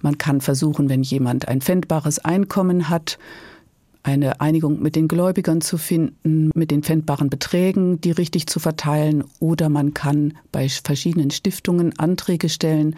Man 0.00 0.18
kann 0.18 0.40
versuchen, 0.40 0.88
wenn 0.88 1.02
jemand 1.02 1.48
ein 1.48 1.60
pfändbares 1.60 2.18
Einkommen 2.18 2.88
hat, 2.88 3.18
eine 4.02 4.40
Einigung 4.40 4.80
mit 4.80 4.94
den 4.94 5.08
Gläubigern 5.08 5.60
zu 5.60 5.78
finden, 5.78 6.52
mit 6.54 6.70
den 6.70 6.84
pfändbaren 6.84 7.28
Beträgen, 7.28 8.00
die 8.00 8.12
richtig 8.12 8.46
zu 8.46 8.60
verteilen. 8.60 9.24
Oder 9.40 9.68
man 9.68 9.94
kann 9.94 10.34
bei 10.52 10.68
verschiedenen 10.68 11.32
Stiftungen 11.32 11.98
Anträge 11.98 12.48
stellen 12.48 12.94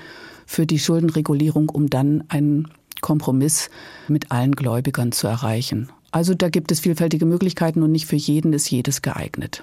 für 0.49 0.67
die 0.67 0.79
Schuldenregulierung, 0.79 1.69
um 1.69 1.91
dann 1.91 2.25
einen 2.29 2.69
Kompromiss 3.03 3.69
mit 4.09 4.33
allen 4.33 4.57
Gläubigern 4.57 5.13
zu 5.13 5.29
erreichen. 5.29 5.91
Also 6.11 6.35
da 6.35 6.49
gibt 6.49 6.73
es 6.73 6.81
vielfältige 6.81 7.27
Möglichkeiten 7.27 7.83
und 7.83 7.93
nicht 7.93 8.07
für 8.07 8.17
jeden 8.17 8.55
ist 8.55 8.71
jedes 8.71 9.03
geeignet. 9.03 9.63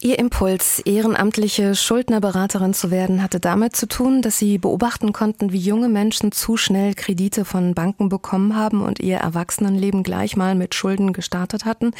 Ihr 0.00 0.18
Impuls, 0.18 0.80
ehrenamtliche 0.80 1.76
Schuldnerberaterin 1.76 2.74
zu 2.74 2.90
werden, 2.90 3.22
hatte 3.22 3.38
damit 3.38 3.76
zu 3.76 3.86
tun, 3.86 4.22
dass 4.22 4.38
Sie 4.38 4.58
beobachten 4.58 5.12
konnten, 5.12 5.52
wie 5.52 5.58
junge 5.58 5.88
Menschen 5.88 6.32
zu 6.32 6.56
schnell 6.56 6.94
Kredite 6.94 7.44
von 7.44 7.74
Banken 7.74 8.08
bekommen 8.08 8.56
haben 8.56 8.82
und 8.82 8.98
ihr 8.98 9.18
Erwachsenenleben 9.18 10.02
gleich 10.02 10.36
mal 10.36 10.56
mit 10.56 10.74
Schulden 10.74 11.12
gestartet 11.12 11.66
hatten. 11.66 11.92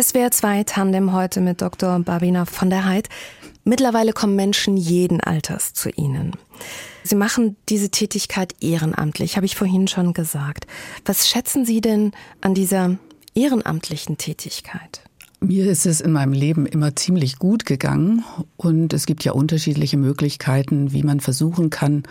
SWR 0.00 0.30
2 0.30 0.64
Tandem 0.64 1.12
heute 1.12 1.40
mit 1.40 1.60
Dr. 1.62 1.98
Barbina 2.00 2.44
von 2.44 2.70
der 2.70 2.84
Heid. 2.84 3.08
Mittlerweile 3.64 4.12
kommen 4.12 4.36
Menschen 4.36 4.76
jeden 4.76 5.20
Alters 5.20 5.72
zu 5.72 5.90
Ihnen. 5.90 6.34
Sie 7.02 7.14
machen 7.14 7.56
diese 7.68 7.90
Tätigkeit 7.90 8.54
ehrenamtlich, 8.60 9.36
habe 9.36 9.46
ich 9.46 9.56
vorhin 9.56 9.88
schon 9.88 10.12
gesagt. 10.12 10.66
Was 11.04 11.28
schätzen 11.28 11.64
Sie 11.64 11.80
denn 11.80 12.12
an 12.40 12.54
dieser 12.54 12.98
ehrenamtlichen 13.34 14.18
Tätigkeit? 14.18 15.02
Mir 15.40 15.70
ist 15.70 15.86
es 15.86 16.02
in 16.02 16.12
meinem 16.12 16.34
Leben 16.34 16.66
immer 16.66 16.94
ziemlich 16.94 17.38
gut 17.38 17.64
gegangen 17.64 18.24
und 18.58 18.92
es 18.92 19.06
gibt 19.06 19.24
ja 19.24 19.32
unterschiedliche 19.32 19.96
Möglichkeiten, 19.96 20.92
wie 20.92 21.02
man 21.02 21.20
versuchen 21.20 21.70
kann, 21.70 22.02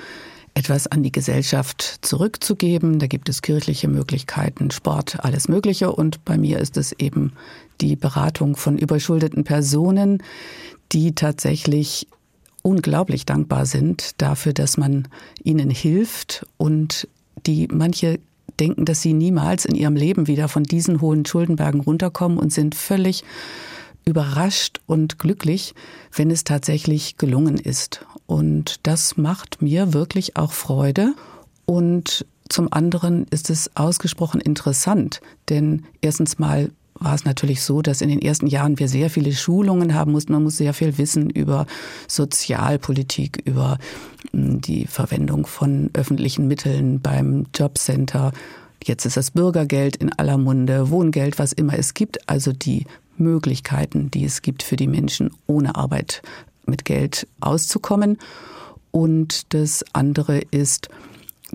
etwas 0.55 0.87
an 0.87 1.03
die 1.03 1.11
Gesellschaft 1.11 1.99
zurückzugeben. 2.01 2.99
Da 2.99 3.07
gibt 3.07 3.29
es 3.29 3.41
kirchliche 3.41 3.87
Möglichkeiten, 3.87 4.71
Sport, 4.71 5.23
alles 5.23 5.47
Mögliche. 5.47 5.91
Und 5.91 6.25
bei 6.25 6.37
mir 6.37 6.59
ist 6.59 6.75
es 6.75 6.91
eben 6.93 7.33
die 7.81 7.95
Beratung 7.95 8.55
von 8.55 8.77
überschuldeten 8.77 9.43
Personen, 9.43 10.23
die 10.91 11.13
tatsächlich 11.13 12.07
unglaublich 12.61 13.25
dankbar 13.25 13.65
sind 13.65 14.21
dafür, 14.21 14.53
dass 14.53 14.77
man 14.77 15.07
ihnen 15.43 15.69
hilft 15.69 16.45
und 16.57 17.07
die 17.45 17.67
manche 17.71 18.19
denken, 18.59 18.85
dass 18.85 19.01
sie 19.01 19.13
niemals 19.13 19.65
in 19.65 19.75
ihrem 19.75 19.95
Leben 19.95 20.27
wieder 20.27 20.47
von 20.47 20.63
diesen 20.63 21.01
hohen 21.01 21.25
Schuldenbergen 21.25 21.81
runterkommen 21.81 22.37
und 22.37 22.51
sind 22.51 22.75
völlig 22.75 23.23
überrascht 24.05 24.81
und 24.85 25.19
glücklich, 25.19 25.73
wenn 26.13 26.31
es 26.31 26.43
tatsächlich 26.43 27.17
gelungen 27.17 27.57
ist. 27.57 28.05
Und 28.25 28.79
das 28.83 29.17
macht 29.17 29.61
mir 29.61 29.93
wirklich 29.93 30.35
auch 30.35 30.51
Freude. 30.51 31.13
Und 31.65 32.25
zum 32.49 32.73
anderen 32.73 33.25
ist 33.29 33.49
es 33.49 33.75
ausgesprochen 33.75 34.41
interessant, 34.41 35.21
denn 35.49 35.85
erstens 36.01 36.39
mal 36.39 36.71
war 36.99 37.15
es 37.15 37.25
natürlich 37.25 37.61
so, 37.61 37.81
dass 37.81 38.01
in 38.01 38.09
den 38.09 38.21
ersten 38.21 38.47
Jahren 38.47 38.77
wir 38.79 38.87
sehr 38.87 39.09
viele 39.09 39.31
Schulungen 39.33 39.93
haben 39.93 40.11
mussten. 40.11 40.33
Man 40.33 40.43
muss 40.43 40.57
sehr 40.57 40.73
viel 40.73 40.97
wissen 40.97 41.29
über 41.29 41.65
Sozialpolitik, 42.07 43.41
über 43.45 43.77
hm, 44.31 44.61
die 44.61 44.85
Verwendung 44.85 45.45
von 45.45 45.89
öffentlichen 45.93 46.47
Mitteln 46.47 46.99
beim 46.99 47.45
Jobcenter. 47.55 48.31
Jetzt 48.83 49.05
ist 49.05 49.17
das 49.17 49.31
Bürgergeld 49.31 49.95
in 49.95 50.11
aller 50.13 50.37
Munde, 50.37 50.89
Wohngeld, 50.89 51.39
was 51.39 51.53
immer 51.53 51.77
es 51.77 51.93
gibt. 51.93 52.29
Also 52.29 52.51
die 52.51 52.85
Möglichkeiten, 53.17 54.11
die 54.11 54.25
es 54.25 54.41
gibt 54.41 54.63
für 54.63 54.75
die 54.75 54.87
Menschen, 54.87 55.31
ohne 55.47 55.75
Arbeit 55.75 56.21
mit 56.65 56.85
Geld 56.85 57.27
auszukommen. 57.39 58.17
Und 58.91 59.53
das 59.53 59.83
andere 59.93 60.39
ist, 60.39 60.89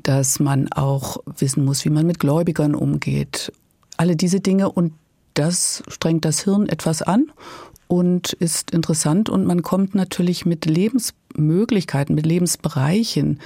dass 0.03 0.41
man 0.41 0.73
auch 0.73 1.19
wissen 1.39 1.65
muss, 1.65 1.85
wie 1.85 1.91
man 1.91 2.07
mit 2.07 2.19
Gläubigern 2.19 2.75
umgeht. 2.75 3.53
Alle 3.97 4.17
diese 4.17 4.41
Dinge 4.41 4.71
und 4.71 4.93
das 5.35 5.83
strengt 5.89 6.25
das 6.25 6.45
Hirn 6.45 6.69
etwas 6.69 7.03
an 7.03 7.31
und 7.89 8.33
ist 8.33 8.71
interessant 8.71 9.29
und 9.29 9.45
man 9.45 9.63
kommt 9.63 9.95
natürlich 9.95 10.47
mit 10.47 10.67
Lebensmöglichkeiten, 10.67 12.15
mit 12.15 12.27
Lebensbereichen 12.27 13.41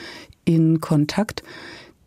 in 0.45 0.81
Kontakt, 0.81 1.43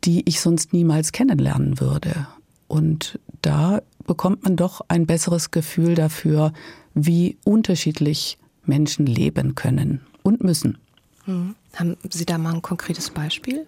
die 0.03 0.27
ich 0.27 0.41
sonst 0.41 0.73
niemals 0.73 1.11
kennenlernen 1.11 1.79
würde. 1.79 2.27
Und 2.67 3.19
da 3.41 3.81
bekommt 4.07 4.43
man 4.43 4.55
doch 4.55 4.81
ein 4.87 5.05
besseres 5.05 5.51
Gefühl 5.51 5.95
dafür, 5.95 6.53
wie 6.93 7.37
unterschiedlich 7.43 8.37
Menschen 8.65 9.05
leben 9.05 9.55
können 9.55 10.01
und 10.23 10.43
müssen. 10.43 10.77
Hm. 11.25 11.55
Haben 11.73 11.97
Sie 12.09 12.25
da 12.25 12.37
mal 12.37 12.53
ein 12.53 12.61
konkretes 12.61 13.09
Beispiel? 13.09 13.65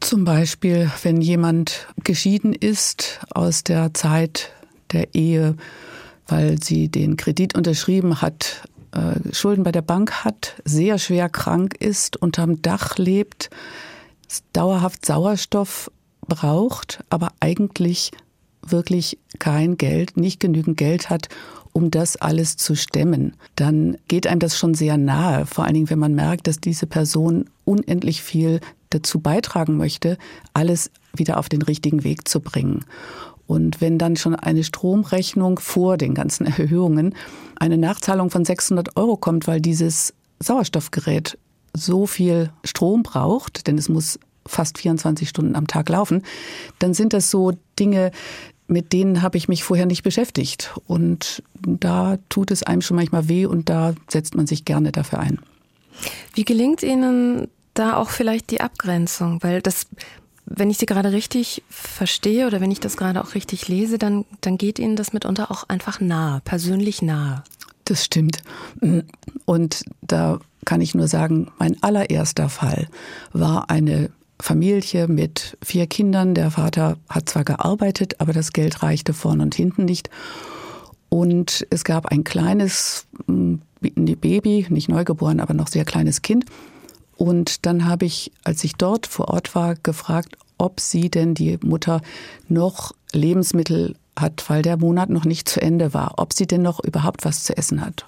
Zum 0.00 0.24
Beispiel, 0.24 0.90
wenn 1.02 1.20
jemand 1.20 1.88
geschieden 2.02 2.52
ist 2.54 3.20
aus 3.34 3.62
der 3.62 3.94
Zeit 3.94 4.50
der 4.92 5.14
Ehe, 5.14 5.56
weil 6.26 6.62
sie 6.62 6.88
den 6.88 7.16
Kredit 7.16 7.54
unterschrieben 7.54 8.22
hat, 8.22 8.62
äh, 8.92 9.34
Schulden 9.34 9.64
bei 9.64 9.72
der 9.72 9.82
Bank 9.82 10.24
hat, 10.24 10.60
sehr 10.64 10.98
schwer 10.98 11.28
krank 11.28 11.74
ist, 11.78 12.16
unterm 12.16 12.62
Dach 12.62 12.98
lebt, 12.98 13.50
dauerhaft 14.52 15.04
Sauerstoff 15.04 15.90
braucht, 16.26 17.02
aber 17.10 17.32
eigentlich 17.40 18.12
wirklich 18.66 19.18
kein 19.38 19.76
Geld, 19.76 20.16
nicht 20.16 20.40
genügend 20.40 20.76
Geld 20.76 21.10
hat, 21.10 21.28
um 21.72 21.90
das 21.90 22.16
alles 22.16 22.56
zu 22.56 22.76
stemmen, 22.76 23.34
dann 23.56 23.96
geht 24.08 24.26
einem 24.26 24.40
das 24.40 24.58
schon 24.58 24.74
sehr 24.74 24.98
nahe. 24.98 25.46
Vor 25.46 25.64
allen 25.64 25.74
Dingen, 25.74 25.90
wenn 25.90 25.98
man 25.98 26.14
merkt, 26.14 26.46
dass 26.46 26.60
diese 26.60 26.86
Person 26.86 27.46
unendlich 27.64 28.22
viel 28.22 28.60
dazu 28.90 29.20
beitragen 29.20 29.76
möchte, 29.78 30.18
alles 30.52 30.90
wieder 31.14 31.38
auf 31.38 31.48
den 31.48 31.62
richtigen 31.62 32.04
Weg 32.04 32.28
zu 32.28 32.40
bringen. 32.40 32.84
Und 33.46 33.80
wenn 33.80 33.98
dann 33.98 34.16
schon 34.16 34.34
eine 34.34 34.64
Stromrechnung 34.64 35.58
vor 35.58 35.96
den 35.96 36.14
ganzen 36.14 36.46
Erhöhungen 36.58 37.14
eine 37.58 37.78
Nachzahlung 37.78 38.30
von 38.30 38.44
600 38.44 38.96
Euro 38.96 39.16
kommt, 39.16 39.46
weil 39.46 39.60
dieses 39.60 40.14
Sauerstoffgerät 40.40 41.38
so 41.74 42.06
viel 42.06 42.50
Strom 42.64 43.02
braucht, 43.02 43.66
denn 43.66 43.78
es 43.78 43.88
muss 43.88 44.18
fast 44.46 44.78
24 44.78 45.28
Stunden 45.28 45.54
am 45.54 45.66
Tag 45.66 45.88
laufen, 45.88 46.22
dann 46.78 46.94
sind 46.94 47.12
das 47.12 47.30
so 47.30 47.52
Dinge, 47.78 48.10
mit 48.66 48.92
denen 48.92 49.22
habe 49.22 49.38
ich 49.38 49.48
mich 49.48 49.64
vorher 49.64 49.86
nicht 49.86 50.02
beschäftigt. 50.02 50.74
Und 50.86 51.42
da 51.60 52.18
tut 52.28 52.50
es 52.50 52.62
einem 52.62 52.82
schon 52.82 52.96
manchmal 52.96 53.28
weh 53.28 53.46
und 53.46 53.68
da 53.68 53.94
setzt 54.08 54.34
man 54.34 54.46
sich 54.46 54.64
gerne 54.64 54.92
dafür 54.92 55.20
ein. 55.20 55.38
Wie 56.34 56.44
gelingt 56.44 56.82
Ihnen 56.82 57.48
da 57.74 57.96
auch 57.96 58.10
vielleicht 58.10 58.50
die 58.50 58.60
Abgrenzung? 58.60 59.42
Weil 59.42 59.62
das 59.62 59.86
wenn 60.56 60.70
ich 60.70 60.78
Sie 60.78 60.86
gerade 60.86 61.12
richtig 61.12 61.62
verstehe 61.68 62.46
oder 62.46 62.60
wenn 62.60 62.70
ich 62.70 62.80
das 62.80 62.96
gerade 62.96 63.22
auch 63.22 63.34
richtig 63.34 63.68
lese, 63.68 63.98
dann, 63.98 64.24
dann 64.40 64.58
geht 64.58 64.78
Ihnen 64.78 64.96
das 64.96 65.12
mitunter 65.12 65.50
auch 65.50 65.68
einfach 65.68 66.00
nahe, 66.00 66.40
persönlich 66.44 67.02
nahe. 67.02 67.42
Das 67.84 68.04
stimmt. 68.04 68.42
Und 69.44 69.84
da 70.02 70.38
kann 70.64 70.80
ich 70.80 70.94
nur 70.94 71.08
sagen, 71.08 71.50
mein 71.58 71.82
allererster 71.82 72.48
Fall 72.48 72.88
war 73.32 73.70
eine 73.70 74.10
Familie 74.40 75.08
mit 75.08 75.56
vier 75.62 75.86
Kindern. 75.86 76.34
Der 76.34 76.50
Vater 76.52 76.96
hat 77.08 77.28
zwar 77.28 77.44
gearbeitet, 77.44 78.20
aber 78.20 78.32
das 78.32 78.52
Geld 78.52 78.82
reichte 78.82 79.14
vorne 79.14 79.42
und 79.42 79.54
hinten 79.54 79.84
nicht. 79.84 80.10
Und 81.08 81.66
es 81.70 81.84
gab 81.84 82.06
ein 82.06 82.24
kleines 82.24 83.06
Baby, 83.80 84.66
nicht 84.70 84.88
neugeboren, 84.88 85.40
aber 85.40 85.54
noch 85.54 85.68
sehr 85.68 85.84
kleines 85.84 86.22
Kind. 86.22 86.44
Und 87.22 87.66
dann 87.66 87.86
habe 87.86 88.04
ich, 88.04 88.32
als 88.42 88.64
ich 88.64 88.74
dort 88.74 89.06
vor 89.06 89.28
Ort 89.28 89.54
war, 89.54 89.76
gefragt, 89.76 90.36
ob 90.58 90.80
sie 90.80 91.08
denn 91.08 91.34
die 91.34 91.56
Mutter 91.62 92.00
noch 92.48 92.90
Lebensmittel 93.12 93.94
hat, 94.18 94.42
weil 94.50 94.62
der 94.62 94.76
Monat 94.76 95.08
noch 95.08 95.24
nicht 95.24 95.48
zu 95.48 95.62
Ende 95.62 95.94
war, 95.94 96.14
ob 96.16 96.32
sie 96.32 96.48
denn 96.48 96.62
noch 96.62 96.82
überhaupt 96.82 97.24
was 97.24 97.44
zu 97.44 97.56
essen 97.56 97.80
hat. 97.80 98.06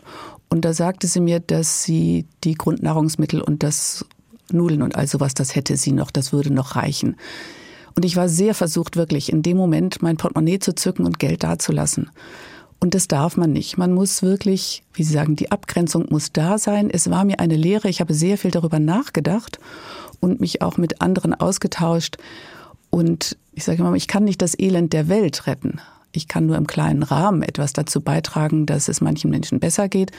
Und 0.51 0.65
da 0.65 0.73
sagte 0.73 1.07
sie 1.07 1.21
mir, 1.21 1.39
dass 1.39 1.85
sie 1.85 2.27
die 2.43 2.55
Grundnahrungsmittel 2.55 3.41
und 3.41 3.63
das 3.63 4.05
Nudeln 4.51 4.83
und 4.83 4.97
all 4.97 5.07
sowas, 5.07 5.33
das 5.33 5.55
hätte 5.55 5.77
sie 5.77 5.93
noch, 5.93 6.11
das 6.11 6.33
würde 6.33 6.53
noch 6.53 6.75
reichen. 6.75 7.15
Und 7.95 8.05
ich 8.05 8.17
war 8.17 8.29
sehr 8.29 8.53
versucht, 8.53 8.97
wirklich 8.97 9.31
in 9.31 9.43
dem 9.43 9.57
Moment 9.57 10.03
mein 10.03 10.17
Portemonnaie 10.17 10.59
zu 10.59 10.75
zücken 10.75 11.07
und 11.07 11.21
Geld 11.21 11.45
dazulassen. 11.45 12.11
Und 12.85 12.93
das 12.93 13.09
darf 13.09 13.39
man 13.39 13.51
nicht. 13.51 13.79
Man 13.79 13.95
muss 13.95 14.23
wirklich, 14.23 14.83
wie 14.93 15.05
Sie 15.05 15.15
sagen, 15.15 15.37
die 15.37 15.51
Abgrenzung 15.51 16.05
muss 16.11 16.35
da 16.35 16.59
sein. 16.59 16.91
Es 16.91 17.09
war 17.09 17.25
mir 17.25 17.41
eine 17.41 17.57
Lehre. 17.57 17.89
Ich 17.89 18.03
habe 18.03 18.13
sehr 18.13 18.37
viel 18.37 18.51
darüber 18.51 18.79
nachgedacht 18.79 19.59
und 20.21 20.39
mich 20.39 20.61
auch 20.61 20.77
mit 20.77 21.01
anderen 21.01 21.33
ausgetauscht. 21.33 22.19
Und 22.91 23.39
ich 23.55 23.65
sage 23.65 23.79
immer, 23.79 23.95
ich 23.95 24.07
kann 24.07 24.25
nicht 24.25 24.43
das 24.43 24.59
Elend 24.59 24.93
der 24.93 25.09
Welt 25.09 25.47
retten. 25.47 25.81
Ich 26.13 26.29
kann 26.29 26.45
nur 26.45 26.59
im 26.59 26.67
kleinen 26.67 27.03
Rahmen 27.03 27.43
etwas 27.43 27.73
dazu 27.73 28.03
beitragen, 28.03 28.67
dass 28.67 28.89
es 28.89 29.01
manchen 29.01 29.31
Menschen 29.31 29.61
besser 29.61 29.89
geht. 29.89 30.13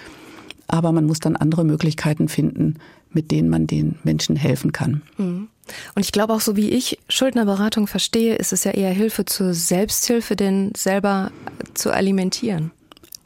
Aber 0.66 0.92
man 0.92 1.06
muss 1.06 1.20
dann 1.20 1.36
andere 1.36 1.66
Möglichkeiten 1.66 2.30
finden, 2.30 2.80
mit 3.12 3.30
denen 3.30 3.50
man 3.50 3.68
den 3.68 4.00
Menschen 4.04 4.36
helfen 4.36 4.72
kann. 4.72 5.04
Mhm. 5.20 5.50
Und 5.96 6.04
ich 6.04 6.12
glaube 6.12 6.34
auch, 6.34 6.42
so 6.42 6.56
wie 6.56 6.70
ich 6.70 7.00
Schuldnerberatung 7.10 7.88
verstehe, 7.88 8.36
ist 8.36 8.54
es 8.54 8.64
ja 8.64 8.72
eher 8.72 8.92
Hilfe 8.92 9.26
zur 9.26 9.54
Selbsthilfe, 9.54 10.36
den 10.36 10.72
selber 10.76 11.32
zu 11.74 11.92
alimentieren. 11.92 12.72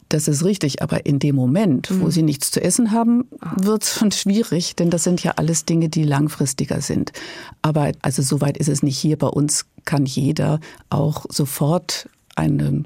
Das 0.10 0.28
ist 0.28 0.44
richtig, 0.44 0.82
aber 0.82 1.06
in 1.06 1.20
dem 1.20 1.36
Moment, 1.36 1.92
wo 1.92 2.06
mhm. 2.06 2.12
sie 2.12 2.24
nichts 2.24 2.50
zu 2.50 2.62
essen 2.62 2.92
haben, 2.92 3.28
ah. 3.42 3.54
wird 3.58 3.84
es 3.84 3.94
schon 3.94 4.12
schwierig, 4.12 4.76
denn 4.76 4.90
das 4.90 5.04
sind 5.04 5.24
ja 5.24 5.34
alles 5.36 5.66
Dinge, 5.66 5.88
die 5.88 6.04
langfristiger 6.04 6.82
sind. 6.82 7.12
Aber 7.62 7.92
also 8.02 8.24
soweit 8.24 8.58
ist 8.58 8.70
es 8.70 8.82
nicht 8.82 8.98
hier. 8.98 9.18
Bei 9.18 9.28
uns 9.28 9.66
kann 9.86 10.08
jeder 10.08 10.60
auch 10.90 11.28
sofort 11.30 12.10
eine 12.36 12.84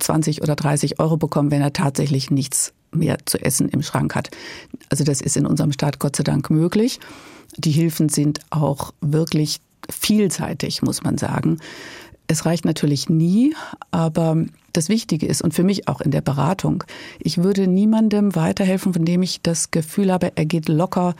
20 0.00 0.42
oder 0.42 0.56
30 0.56 0.98
Euro 0.98 1.16
bekommen, 1.16 1.52
wenn 1.52 1.62
er 1.62 1.72
tatsächlich 1.72 2.32
nichts 2.32 2.72
mehr 2.90 3.18
zu 3.24 3.40
essen 3.40 3.68
im 3.68 3.82
Schrank 3.82 4.16
hat. 4.16 4.30
Also 4.88 5.04
das 5.04 5.20
ist 5.20 5.36
in 5.36 5.46
unserem 5.46 5.72
Staat 5.72 6.00
Gott 6.00 6.16
sei 6.16 6.24
Dank 6.24 6.50
möglich. 6.50 6.98
Die 7.56 7.70
Hilfen 7.70 8.08
sind 8.08 8.40
auch 8.50 8.92
wirklich 9.00 9.60
vielseitig, 9.90 10.82
muss 10.82 11.02
man 11.02 11.18
sagen. 11.18 11.58
Es 12.26 12.46
reicht 12.46 12.64
natürlich 12.64 13.08
nie, 13.08 13.54
aber 13.90 14.44
das 14.72 14.88
Wichtige 14.88 15.26
ist 15.26 15.42
und 15.42 15.54
für 15.54 15.62
mich 15.62 15.88
auch 15.88 16.00
in 16.00 16.10
der 16.10 16.22
Beratung, 16.22 16.84
ich 17.18 17.38
würde 17.38 17.66
niemandem 17.66 18.34
weiterhelfen, 18.34 18.94
von 18.94 19.04
dem 19.04 19.22
ich 19.22 19.42
das 19.42 19.70
Gefühl 19.70 20.10
habe, 20.10 20.32
er 20.34 20.46
geht 20.46 20.68
locker 20.68 21.14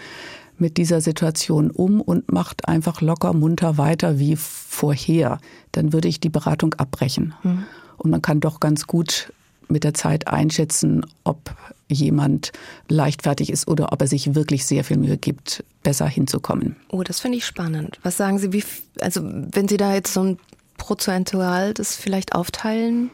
mit 0.56 0.76
dieser 0.76 1.00
Situation 1.00 1.70
um 1.70 2.00
und 2.00 2.30
macht 2.32 2.68
einfach 2.68 3.00
locker 3.00 3.32
munter 3.32 3.76
weiter 3.76 4.18
wie 4.18 4.36
vorher. 4.36 5.38
Dann 5.72 5.92
würde 5.92 6.08
ich 6.08 6.20
die 6.20 6.28
Beratung 6.28 6.74
abbrechen. 6.74 7.34
Mhm. 7.42 7.64
Und 7.96 8.10
man 8.10 8.22
kann 8.22 8.40
doch 8.40 8.60
ganz 8.60 8.86
gut 8.86 9.32
mit 9.68 9.84
der 9.84 9.94
Zeit 9.94 10.28
einschätzen, 10.28 11.04
ob 11.24 11.54
jemand 11.88 12.52
leichtfertig 12.88 13.50
ist 13.50 13.68
oder 13.68 13.92
ob 13.92 14.00
er 14.00 14.08
sich 14.08 14.34
wirklich 14.34 14.64
sehr 14.66 14.84
viel 14.84 14.96
Mühe 14.96 15.16
gibt, 15.16 15.64
besser 15.82 16.06
hinzukommen. 16.06 16.76
Oh, 16.88 17.02
das 17.02 17.20
finde 17.20 17.38
ich 17.38 17.46
spannend. 17.46 17.98
Was 18.02 18.16
sagen 18.16 18.38
Sie, 18.38 18.52
wie, 18.52 18.64
also 19.00 19.20
wenn 19.24 19.68
Sie 19.68 19.76
da 19.76 19.94
jetzt 19.94 20.12
so 20.12 20.22
ein 20.22 20.38
prozentual 20.76 21.74
das 21.74 21.96
vielleicht 21.96 22.34
aufteilen? 22.34 23.10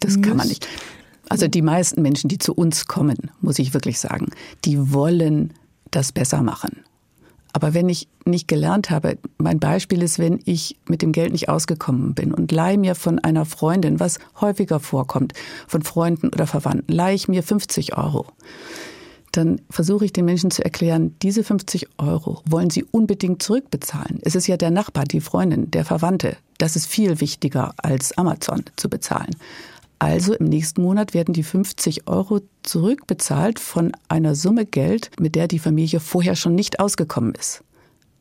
Das 0.00 0.16
müsst? 0.16 0.28
kann 0.28 0.36
man 0.36 0.48
nicht. 0.48 0.66
Also 1.28 1.46
die 1.46 1.62
meisten 1.62 2.02
Menschen, 2.02 2.28
die 2.28 2.38
zu 2.38 2.54
uns 2.54 2.86
kommen, 2.86 3.30
muss 3.40 3.58
ich 3.58 3.72
wirklich 3.72 4.00
sagen, 4.00 4.30
die 4.64 4.92
wollen 4.92 5.52
das 5.90 6.12
besser 6.12 6.42
machen. 6.42 6.82
Aber 7.52 7.74
wenn 7.74 7.88
ich 7.88 8.08
nicht 8.24 8.48
gelernt 8.48 8.90
habe, 8.90 9.18
mein 9.38 9.58
Beispiel 9.58 10.02
ist, 10.02 10.18
wenn 10.18 10.40
ich 10.44 10.78
mit 10.88 11.02
dem 11.02 11.12
Geld 11.12 11.32
nicht 11.32 11.48
ausgekommen 11.48 12.14
bin 12.14 12.32
und 12.32 12.52
leihe 12.52 12.78
mir 12.78 12.94
von 12.94 13.18
einer 13.18 13.44
Freundin, 13.44 13.98
was 14.00 14.18
häufiger 14.40 14.80
vorkommt, 14.80 15.32
von 15.66 15.82
Freunden 15.82 16.28
oder 16.28 16.46
Verwandten, 16.46 16.92
leihe 16.92 17.14
ich 17.14 17.28
mir 17.28 17.42
50 17.42 17.96
Euro. 17.96 18.26
Dann 19.32 19.60
versuche 19.70 20.04
ich 20.04 20.12
den 20.12 20.24
Menschen 20.24 20.50
zu 20.50 20.64
erklären, 20.64 21.14
diese 21.22 21.44
50 21.44 21.88
Euro 21.98 22.42
wollen 22.48 22.70
sie 22.70 22.84
unbedingt 22.84 23.42
zurückbezahlen. 23.42 24.18
Es 24.22 24.34
ist 24.34 24.48
ja 24.48 24.56
der 24.56 24.70
Nachbar, 24.70 25.04
die 25.04 25.20
Freundin, 25.20 25.70
der 25.70 25.84
Verwandte. 25.84 26.36
Das 26.58 26.74
ist 26.74 26.86
viel 26.86 27.20
wichtiger 27.20 27.72
als 27.76 28.16
Amazon 28.18 28.64
zu 28.76 28.90
bezahlen. 28.90 29.36
Also 30.00 30.34
im 30.34 30.46
nächsten 30.46 30.80
Monat 30.80 31.12
werden 31.12 31.34
die 31.34 31.42
50 31.42 32.08
Euro 32.08 32.40
zurückbezahlt 32.62 33.60
von 33.60 33.92
einer 34.08 34.34
Summe 34.34 34.64
Geld, 34.64 35.10
mit 35.20 35.34
der 35.34 35.46
die 35.46 35.58
Familie 35.58 36.00
vorher 36.00 36.36
schon 36.36 36.54
nicht 36.54 36.80
ausgekommen 36.80 37.34
ist. 37.34 37.62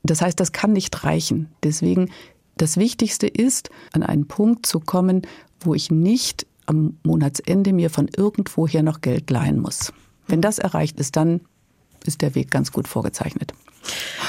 Das 0.03 0.21
heißt, 0.21 0.37
das 0.39 0.51
kann 0.51 0.73
nicht 0.73 1.05
reichen. 1.05 1.47
Deswegen 1.63 2.11
das 2.57 2.75
Wichtigste 2.75 3.27
ist, 3.27 3.69
an 3.93 4.03
einen 4.03 4.27
Punkt 4.27 4.65
zu 4.65 4.81
kommen, 4.81 5.21
wo 5.61 5.73
ich 5.73 5.89
nicht 5.89 6.45
am 6.65 6.97
Monatsende 7.03 7.71
mir 7.71 7.89
von 7.89 8.09
irgendwoher 8.15 8.83
noch 8.83 8.99
Geld 8.99 9.29
leihen 9.29 9.61
muss. 9.61 9.93
Wenn 10.27 10.41
das 10.41 10.59
erreicht 10.59 10.99
ist, 10.99 11.15
dann 11.15 11.39
ist 12.05 12.21
der 12.21 12.35
Weg 12.35 12.51
ganz 12.51 12.73
gut 12.73 12.89
vorgezeichnet. 12.89 13.53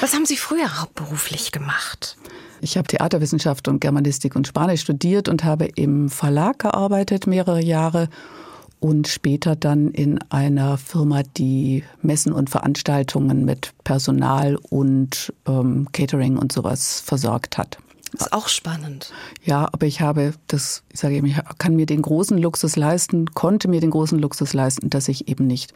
Was 0.01 0.15
haben 0.15 0.27
Sie 0.27 0.37
früher 0.37 0.81
hauptberuflich 0.81 1.53
gemacht? 1.53 2.17
Ich 2.61 2.77
habe 2.77 2.87
Theaterwissenschaft 2.87 3.69
und 3.69 3.81
Germanistik 3.81 4.37
und 4.37 4.47
Spanisch 4.47 4.83
studiert 4.83 5.29
und 5.29 5.45
habe 5.45 5.67
im 5.67 6.09
Verlag 6.09 6.59
gearbeitet 6.59 7.27
mehrere 7.27 7.63
Jahre 7.63 8.09
und 8.81 9.09
später 9.09 9.57
dann 9.57 9.89
in 9.89 10.19
einer 10.31 10.79
Firma, 10.79 11.23
die 11.23 11.85
Messen 12.03 12.33
und 12.33 12.51
Veranstaltungen 12.51 13.45
mit 13.45 13.73
Personal 13.85 14.57
und 14.57 15.33
ähm, 15.47 15.89
Catering 15.93 16.37
und 16.37 16.53
sowas 16.53 17.01
versorgt 17.01 17.59
hat. 17.59 17.79
Das 18.13 18.23
ist 18.23 18.33
auch 18.33 18.49
spannend. 18.49 19.13
Ja, 19.45 19.69
aber 19.71 19.87
ich 19.87 20.01
habe 20.01 20.33
das, 20.49 20.83
ich 20.93 20.99
sage 20.99 21.15
eben, 21.15 21.27
ich 21.27 21.37
kann 21.59 21.77
mir 21.77 21.87
den 21.87 22.03
großen 22.03 22.37
Luxus 22.39 22.75
leisten, 22.75 23.27
konnte 23.35 23.69
mir 23.69 23.81
den 23.81 23.91
großen 23.91 24.19
Luxus 24.19 24.53
leisten, 24.53 24.91
dass 24.91 25.09
ich 25.09 25.29
eben 25.29 25.47
nicht 25.47 25.73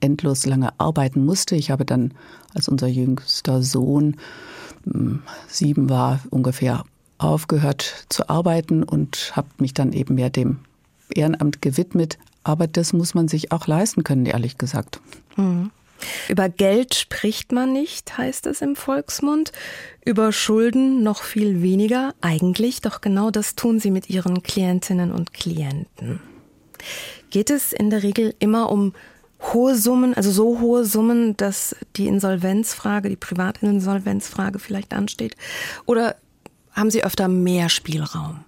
endlos 0.00 0.46
lange 0.46 0.78
arbeiten 0.78 1.24
musste. 1.24 1.56
Ich 1.56 1.70
habe 1.70 1.84
dann 1.84 2.14
als 2.54 2.68
unser 2.68 2.86
jüngster 2.86 3.62
Sohn 3.62 4.16
sieben 5.48 5.88
war 5.88 6.20
ungefähr 6.30 6.84
aufgehört 7.18 8.06
zu 8.08 8.28
arbeiten 8.28 8.82
und 8.82 9.32
habe 9.36 9.48
mich 9.58 9.74
dann 9.74 9.92
eben 9.92 10.16
mehr 10.16 10.30
dem 10.30 10.58
Ehrenamt 11.14 11.62
gewidmet. 11.62 12.18
Aber 12.44 12.66
das 12.66 12.92
muss 12.92 13.14
man 13.14 13.28
sich 13.28 13.52
auch 13.52 13.66
leisten 13.66 14.02
können, 14.02 14.26
ehrlich 14.26 14.58
gesagt. 14.58 15.00
Mhm. 15.36 15.70
Über 16.28 16.48
Geld 16.48 16.96
spricht 16.96 17.52
man 17.52 17.72
nicht, 17.72 18.18
heißt 18.18 18.46
es 18.46 18.60
im 18.60 18.74
Volksmund. 18.74 19.52
Über 20.04 20.32
Schulden 20.32 21.04
noch 21.04 21.22
viel 21.22 21.62
weniger. 21.62 22.12
Eigentlich, 22.20 22.80
doch 22.80 23.00
genau 23.00 23.30
das 23.30 23.54
tun 23.54 23.78
Sie 23.78 23.92
mit 23.92 24.10
Ihren 24.10 24.42
Klientinnen 24.42 25.12
und 25.12 25.32
Klienten. 25.32 26.20
Geht 27.30 27.50
es 27.50 27.72
in 27.72 27.90
der 27.90 28.02
Regel 28.02 28.34
immer 28.40 28.70
um 28.72 28.94
hohe 29.42 29.74
Summen, 29.76 30.14
also 30.14 30.30
so 30.30 30.60
hohe 30.60 30.84
Summen, 30.84 31.36
dass 31.36 31.76
die 31.96 32.06
Insolvenzfrage, 32.06 33.08
die 33.08 33.16
Privatinsolvenzfrage 33.16 34.58
vielleicht 34.58 34.92
ansteht? 34.92 35.36
Oder 35.86 36.16
haben 36.72 36.90
Sie 36.90 37.04
öfter 37.04 37.28
mehr 37.28 37.68
Spielraum? 37.68 38.44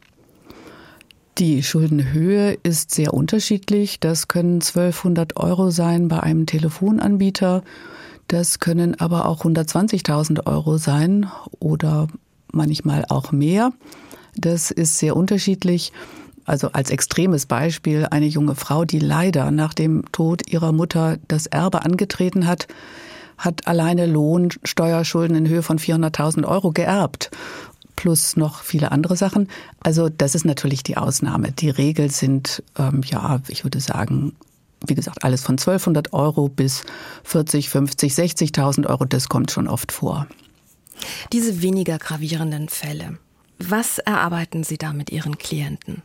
Die 1.38 1.64
Schuldenhöhe 1.64 2.56
ist 2.62 2.94
sehr 2.94 3.12
unterschiedlich. 3.12 3.98
Das 3.98 4.28
können 4.28 4.60
1200 4.60 5.36
Euro 5.36 5.70
sein 5.70 6.06
bei 6.06 6.20
einem 6.20 6.46
Telefonanbieter. 6.46 7.64
Das 8.28 8.60
können 8.60 8.98
aber 9.00 9.26
auch 9.26 9.44
120.000 9.44 10.46
Euro 10.46 10.78
sein 10.78 11.28
oder 11.58 12.06
manchmal 12.52 13.04
auch 13.08 13.32
mehr. 13.32 13.72
Das 14.36 14.70
ist 14.70 14.98
sehr 14.98 15.16
unterschiedlich 15.16 15.92
also 16.44 16.70
als 16.72 16.90
extremes 16.90 17.46
Beispiel 17.46 18.06
eine 18.10 18.26
junge 18.26 18.54
Frau, 18.54 18.84
die 18.84 18.98
leider 18.98 19.50
nach 19.50 19.74
dem 19.74 20.04
Tod 20.12 20.50
ihrer 20.50 20.72
Mutter 20.72 21.18
das 21.28 21.46
Erbe 21.46 21.84
angetreten 21.84 22.46
hat, 22.46 22.68
hat 23.38 23.66
alleine 23.66 24.06
Lohnsteuerschulden 24.06 25.36
in 25.36 25.48
Höhe 25.48 25.62
von 25.62 25.78
400.000 25.78 26.46
Euro 26.46 26.70
geerbt. 26.70 27.30
Plus 27.96 28.36
noch 28.36 28.62
viele 28.62 28.92
andere 28.92 29.16
Sachen. 29.16 29.48
Also 29.80 30.08
das 30.08 30.34
ist 30.34 30.44
natürlich 30.44 30.82
die 30.82 30.96
Ausnahme. 30.96 31.52
Die 31.52 31.70
Regel 31.70 32.10
sind, 32.10 32.62
ähm, 32.76 33.02
ja, 33.04 33.40
ich 33.48 33.64
würde 33.64 33.80
sagen, 33.80 34.34
wie 34.86 34.94
gesagt, 34.94 35.24
alles 35.24 35.42
von 35.42 35.54
1200 35.54 36.12
Euro 36.12 36.48
bis 36.48 36.82
40, 37.22 37.70
50, 37.70 38.12
60.000 38.12 38.86
Euro, 38.86 39.04
das 39.04 39.28
kommt 39.28 39.50
schon 39.50 39.68
oft 39.68 39.92
vor. 39.92 40.26
Diese 41.32 41.62
weniger 41.62 41.98
gravierenden 41.98 42.68
Fälle, 42.68 43.18
was 43.70 43.98
erarbeiten 43.98 44.64
Sie 44.64 44.78
da 44.78 44.92
mit 44.92 45.10
Ihren 45.10 45.38
Klienten? 45.38 46.02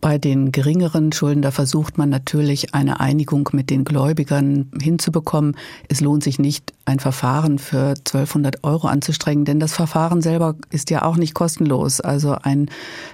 Bei 0.00 0.18
den 0.18 0.52
geringeren 0.52 1.10
Schulden, 1.10 1.42
da 1.42 1.50
versucht 1.50 1.96
man 1.96 2.10
natürlich 2.10 2.74
eine 2.74 3.00
Einigung 3.00 3.48
mit 3.52 3.70
den 3.70 3.84
Gläubigern 3.84 4.70
hinzubekommen. 4.80 5.56
Es 5.88 6.00
lohnt 6.00 6.22
sich 6.22 6.38
nicht, 6.38 6.74
ein 6.84 7.00
Verfahren 7.00 7.58
für 7.58 7.94
1200 7.96 8.62
Euro 8.62 8.88
anzustrengen, 8.88 9.44
denn 9.46 9.58
das 9.58 9.72
Verfahren 9.72 10.20
selber 10.20 10.54
ist 10.70 10.90
ja 10.90 11.02
auch 11.02 11.16
nicht 11.16 11.34
kostenlos. 11.34 12.00
Also 12.00 12.36
ein 12.40 12.70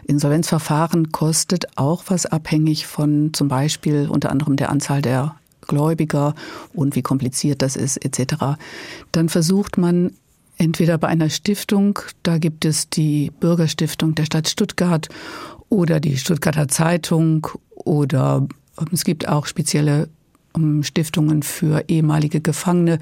Insolvenzverfahren 0.07 1.13
kostet 1.13 1.79
auch 1.79 2.05
was 2.09 2.27
abhängig 2.27 2.87
von 2.87 3.33
zum 3.33 3.49
Beispiel 3.49 4.09
unter 4.11 4.31
anderem 4.31 4.57
der 4.57 4.71
Anzahl 4.71 5.01
der 5.01 5.37
Gläubiger 5.69 6.35
und 6.75 6.97
wie 6.97 7.03
kompliziert 7.03 7.63
das 7.63 7.77
ist 7.77 8.05
etc. 8.05 8.59
Dann 9.13 9.29
versucht 9.29 9.79
man 9.79 10.13
entweder 10.59 10.99
bei 10.99 11.09
einer 11.09 11.31
Stiftung, 11.31 11.99
da 12.23 12.39
gibt 12.39 12.65
es 12.65 12.89
die 12.89 13.31
Bürgerstiftung 13.41 14.15
der 14.15 14.25
Stadt 14.25 14.49
Stuttgart 14.49 15.09
oder 15.69 16.01
die 16.01 16.17
Stuttgarter 16.17 16.69
Zeitung 16.69 17.47
oder 17.75 18.47
ähm, 18.79 18.89
es 18.93 19.05
gibt 19.05 19.29
auch 19.29 19.47
spezielle 19.47 20.09
ähm, 20.57 20.83
Stiftungen 20.83 21.43
für 21.43 21.85
ehemalige 21.89 22.41
Gefangene. 22.41 22.99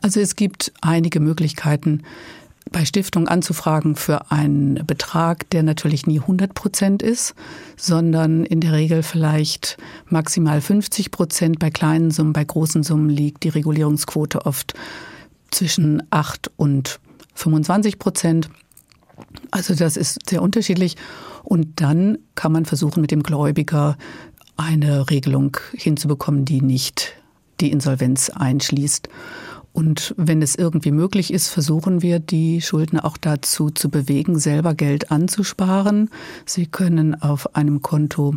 Also 0.00 0.20
es 0.20 0.36
gibt 0.36 0.72
einige 0.80 1.20
Möglichkeiten, 1.20 2.02
bei 2.70 2.84
Stiftungen 2.84 3.28
anzufragen 3.28 3.96
für 3.96 4.30
einen 4.30 4.86
Betrag, 4.86 5.50
der 5.50 5.62
natürlich 5.62 6.06
nie 6.06 6.20
100 6.20 6.54
Prozent 6.54 7.02
ist, 7.02 7.34
sondern 7.76 8.44
in 8.44 8.60
der 8.60 8.72
Regel 8.72 9.02
vielleicht 9.02 9.76
maximal 10.08 10.60
50 10.60 11.10
Prozent. 11.10 11.58
Bei 11.58 11.70
kleinen 11.70 12.10
Summen, 12.10 12.32
bei 12.32 12.44
großen 12.44 12.82
Summen 12.82 13.10
liegt 13.10 13.42
die 13.44 13.48
Regulierungsquote 13.50 14.46
oft 14.46 14.74
zwischen 15.52 16.02
8 16.10 16.50
und 16.56 17.00
25 17.34 17.98
Prozent. 17.98 18.50
Also 19.50 19.74
das 19.74 19.96
ist 19.96 20.28
sehr 20.28 20.42
unterschiedlich. 20.42 20.96
Und 21.44 21.80
dann 21.80 22.18
kann 22.34 22.52
man 22.52 22.64
versuchen, 22.64 23.00
mit 23.00 23.10
dem 23.10 23.22
Gläubiger 23.22 23.96
eine 24.56 25.10
Regelung 25.10 25.56
hinzubekommen, 25.72 26.44
die 26.44 26.60
nicht 26.60 27.14
die 27.60 27.70
Insolvenz 27.70 28.30
einschließt. 28.30 29.08
Und 29.72 30.14
wenn 30.18 30.42
es 30.42 30.54
irgendwie 30.54 30.90
möglich 30.90 31.32
ist, 31.32 31.48
versuchen 31.48 32.02
wir, 32.02 32.18
die 32.18 32.60
Schuldner 32.60 33.04
auch 33.04 33.16
dazu 33.16 33.70
zu 33.70 33.88
bewegen, 33.88 34.38
selber 34.38 34.74
Geld 34.74 35.10
anzusparen. 35.10 36.10
Sie 36.44 36.66
können 36.66 37.20
auf 37.20 37.56
einem 37.56 37.80
Konto 37.80 38.36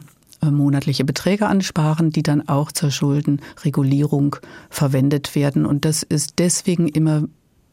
monatliche 0.52 1.06
Beträge 1.06 1.48
ansparen, 1.48 2.10
die 2.10 2.24
dann 2.24 2.48
auch 2.48 2.72
zur 2.72 2.92
Schuldenregulierung 2.92 4.38
verwendet 4.70 5.36
werden. 5.36 5.66
Und 5.66 5.86
das 5.86 6.04
ist 6.04 6.36
deswegen 6.38 6.88
immer 6.88 7.24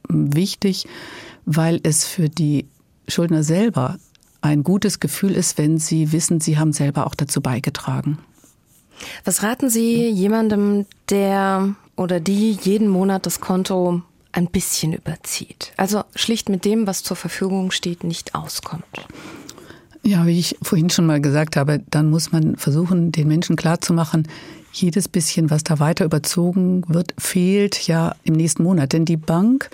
wichtig, 0.09 0.87
weil 1.45 1.81
es 1.83 2.05
für 2.05 2.29
die 2.29 2.67
Schuldner 3.09 3.43
selber 3.43 3.99
ein 4.41 4.65
gutes 4.65 5.01
Gefühl 5.01 5.33
ist, 5.33 5.59
wenn 5.59 5.79
sie 5.79 6.13
wissen, 6.13 6.41
sie 6.41 6.59
haben 6.59 6.73
selber 6.73 7.07
auch 7.07 7.15
dazu 7.15 7.41
beigetragen. 7.41 8.19
Was 9.25 9.43
raten 9.43 9.71
Sie 9.71 10.09
jemandem, 10.09 10.87
der 11.09 11.75
oder 11.97 12.21
die 12.21 12.53
jeden 12.63 12.89
Monat 12.89 13.27
das 13.27 13.41
Konto 13.41 14.03
ein 14.33 14.47
bisschen 14.47 14.93
überzieht? 14.93 15.73
Also 15.77 16.03
schlicht 16.15 16.49
mit 16.49 16.65
dem, 16.65 16.87
was 16.87 17.03
zur 17.03 17.17
Verfügung 17.17 17.71
steht, 17.71 18.05
nicht 18.05 18.35
auskommt. 18.35 18.85
Ja, 20.05 20.27
wie 20.27 20.38
ich 20.38 20.57
vorhin 20.62 20.91
schon 20.91 21.07
mal 21.07 21.21
gesagt 21.21 21.57
habe, 21.57 21.81
dann 21.91 22.11
muss 22.11 22.33
man 22.33 22.57
versuchen, 22.57 23.12
den 23.12 23.29
Menschen 23.29 23.57
klarzumachen, 23.57 24.27
jedes 24.73 25.07
bisschen, 25.07 25.51
was 25.51 25.65
da 25.65 25.79
weiter 25.79 26.05
überzogen 26.05 26.83
wird, 26.88 27.15
fehlt 27.19 27.87
ja 27.87 28.15
im 28.25 28.35
nächsten 28.35 28.62
Monat. 28.65 28.93
Denn 28.95 29.05
die 29.05 29.17
Bank 29.17 29.71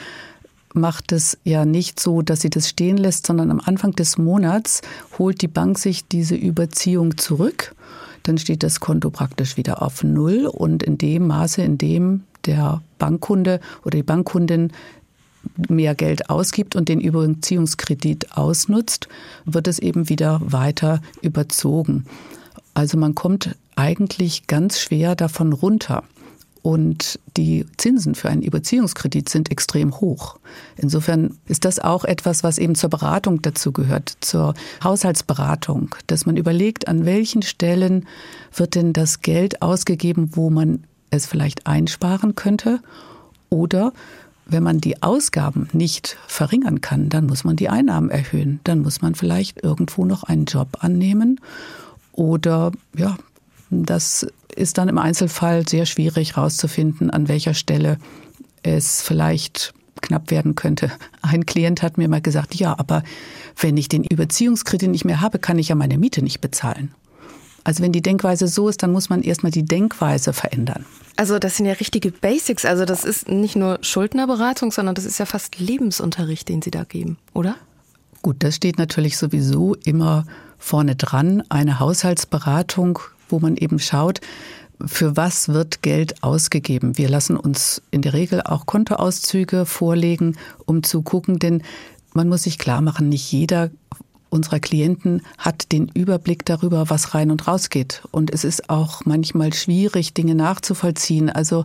macht 0.74 1.12
es 1.12 1.38
ja 1.44 1.64
nicht 1.64 1.98
so, 1.98 2.20
dass 2.20 2.40
sie 2.42 2.50
das 2.50 2.68
stehen 2.68 2.98
lässt, 2.98 3.26
sondern 3.26 3.50
am 3.50 3.60
Anfang 3.64 3.92
des 3.92 4.18
Monats 4.18 4.82
holt 5.18 5.40
die 5.40 5.48
Bank 5.48 5.78
sich 5.78 6.06
diese 6.08 6.34
Überziehung 6.34 7.16
zurück 7.16 7.74
dann 8.28 8.38
steht 8.38 8.62
das 8.62 8.80
Konto 8.80 9.10
praktisch 9.10 9.56
wieder 9.56 9.82
auf 9.82 10.04
Null 10.04 10.46
und 10.46 10.82
in 10.82 10.98
dem 10.98 11.26
Maße, 11.26 11.62
in 11.62 11.78
dem 11.78 12.24
der 12.44 12.82
Bankkunde 12.98 13.60
oder 13.84 13.96
die 13.96 14.02
Bankkundin 14.02 14.70
mehr 15.68 15.94
Geld 15.94 16.30
ausgibt 16.30 16.76
und 16.76 16.88
den 16.88 17.00
Überziehungskredit 17.00 18.36
ausnutzt, 18.36 19.08
wird 19.44 19.68
es 19.68 19.78
eben 19.78 20.08
wieder 20.08 20.40
weiter 20.44 21.00
überzogen. 21.22 22.04
Also 22.74 22.96
man 22.96 23.14
kommt 23.14 23.56
eigentlich 23.76 24.46
ganz 24.46 24.80
schwer 24.80 25.14
davon 25.16 25.52
runter. 25.52 26.04
Und 26.62 27.18
die 27.36 27.64
Zinsen 27.76 28.14
für 28.14 28.28
einen 28.28 28.42
Überziehungskredit 28.42 29.28
sind 29.28 29.50
extrem 29.50 30.00
hoch. 30.00 30.38
Insofern 30.76 31.38
ist 31.46 31.64
das 31.64 31.78
auch 31.78 32.04
etwas, 32.04 32.42
was 32.42 32.58
eben 32.58 32.74
zur 32.74 32.90
Beratung 32.90 33.40
dazu 33.42 33.72
gehört, 33.72 34.12
zur 34.20 34.54
Haushaltsberatung, 34.82 35.94
dass 36.08 36.26
man 36.26 36.36
überlegt, 36.36 36.88
an 36.88 37.06
welchen 37.06 37.42
Stellen 37.42 38.06
wird 38.54 38.74
denn 38.74 38.92
das 38.92 39.22
Geld 39.22 39.62
ausgegeben, 39.62 40.30
wo 40.32 40.50
man 40.50 40.84
es 41.10 41.26
vielleicht 41.26 41.66
einsparen 41.66 42.34
könnte 42.34 42.80
oder 43.50 43.92
wenn 44.48 44.62
man 44.62 44.80
die 44.80 45.02
Ausgaben 45.02 45.68
nicht 45.72 46.16
verringern 46.26 46.80
kann, 46.80 47.08
dann 47.10 47.26
muss 47.26 47.44
man 47.44 47.56
die 47.56 47.68
Einnahmen 47.68 48.10
erhöhen. 48.10 48.60
Dann 48.64 48.80
muss 48.80 49.02
man 49.02 49.14
vielleicht 49.14 49.62
irgendwo 49.62 50.04
noch 50.04 50.24
einen 50.24 50.46
Job 50.46 50.78
annehmen 50.80 51.40
oder 52.12 52.72
ja, 52.96 53.16
das 53.70 54.26
ist 54.56 54.78
dann 54.78 54.88
im 54.88 54.98
Einzelfall 54.98 55.68
sehr 55.68 55.86
schwierig 55.86 56.36
herauszufinden, 56.36 57.10
an 57.10 57.28
welcher 57.28 57.54
Stelle 57.54 57.98
es 58.62 59.02
vielleicht 59.02 59.74
knapp 60.00 60.30
werden 60.30 60.54
könnte. 60.54 60.90
Ein 61.22 61.46
Klient 61.46 61.82
hat 61.82 61.98
mir 61.98 62.08
mal 62.08 62.20
gesagt, 62.20 62.54
ja, 62.54 62.78
aber 62.78 63.02
wenn 63.60 63.76
ich 63.76 63.88
den 63.88 64.04
Überziehungskredit 64.04 64.90
nicht 64.90 65.04
mehr 65.04 65.20
habe, 65.20 65.38
kann 65.38 65.58
ich 65.58 65.68
ja 65.68 65.74
meine 65.74 65.98
Miete 65.98 66.22
nicht 66.22 66.40
bezahlen. 66.40 66.94
Also 67.68 67.82
wenn 67.82 67.92
die 67.92 68.00
Denkweise 68.00 68.48
so 68.48 68.68
ist, 68.68 68.82
dann 68.82 68.92
muss 68.92 69.10
man 69.10 69.22
erstmal 69.22 69.52
die 69.52 69.64
Denkweise 69.64 70.32
verändern. 70.32 70.86
Also 71.16 71.38
das 71.38 71.58
sind 71.58 71.66
ja 71.66 71.74
richtige 71.74 72.10
Basics. 72.10 72.64
Also 72.64 72.84
das 72.84 73.04
ist 73.04 73.28
nicht 73.28 73.56
nur 73.56 73.78
Schuldnerberatung, 73.82 74.72
sondern 74.72 74.94
das 74.94 75.04
ist 75.04 75.18
ja 75.18 75.26
fast 75.26 75.58
Lebensunterricht, 75.58 76.48
den 76.48 76.62
Sie 76.62 76.70
da 76.70 76.84
geben, 76.84 77.18
oder? 77.34 77.56
Gut, 78.22 78.36
das 78.40 78.56
steht 78.56 78.78
natürlich 78.78 79.18
sowieso 79.18 79.74
immer 79.84 80.24
vorne 80.58 80.96
dran. 80.96 81.42
Eine 81.50 81.78
Haushaltsberatung 81.78 83.00
wo 83.28 83.38
man 83.38 83.56
eben 83.56 83.78
schaut, 83.78 84.20
für 84.84 85.16
was 85.16 85.48
wird 85.48 85.82
Geld 85.82 86.22
ausgegeben. 86.22 86.98
Wir 86.98 87.08
lassen 87.08 87.36
uns 87.36 87.82
in 87.90 88.02
der 88.02 88.12
Regel 88.12 88.42
auch 88.42 88.66
Kontoauszüge 88.66 89.66
vorlegen, 89.66 90.36
um 90.66 90.82
zu 90.82 91.02
gucken, 91.02 91.38
denn 91.38 91.62
man 92.14 92.28
muss 92.28 92.44
sich 92.44 92.58
klar 92.58 92.80
machen, 92.80 93.08
nicht 93.08 93.30
jeder 93.32 93.70
unserer 94.30 94.60
Klienten 94.60 95.22
hat 95.38 95.72
den 95.72 95.88
Überblick 95.94 96.44
darüber, 96.44 96.90
was 96.90 97.14
rein 97.14 97.30
und 97.30 97.46
raus 97.48 97.70
geht. 97.70 98.02
Und 98.10 98.32
es 98.32 98.44
ist 98.44 98.70
auch 98.70 99.04
manchmal 99.04 99.52
schwierig, 99.52 100.14
Dinge 100.14 100.34
nachzuvollziehen. 100.34 101.30
Also, 101.30 101.64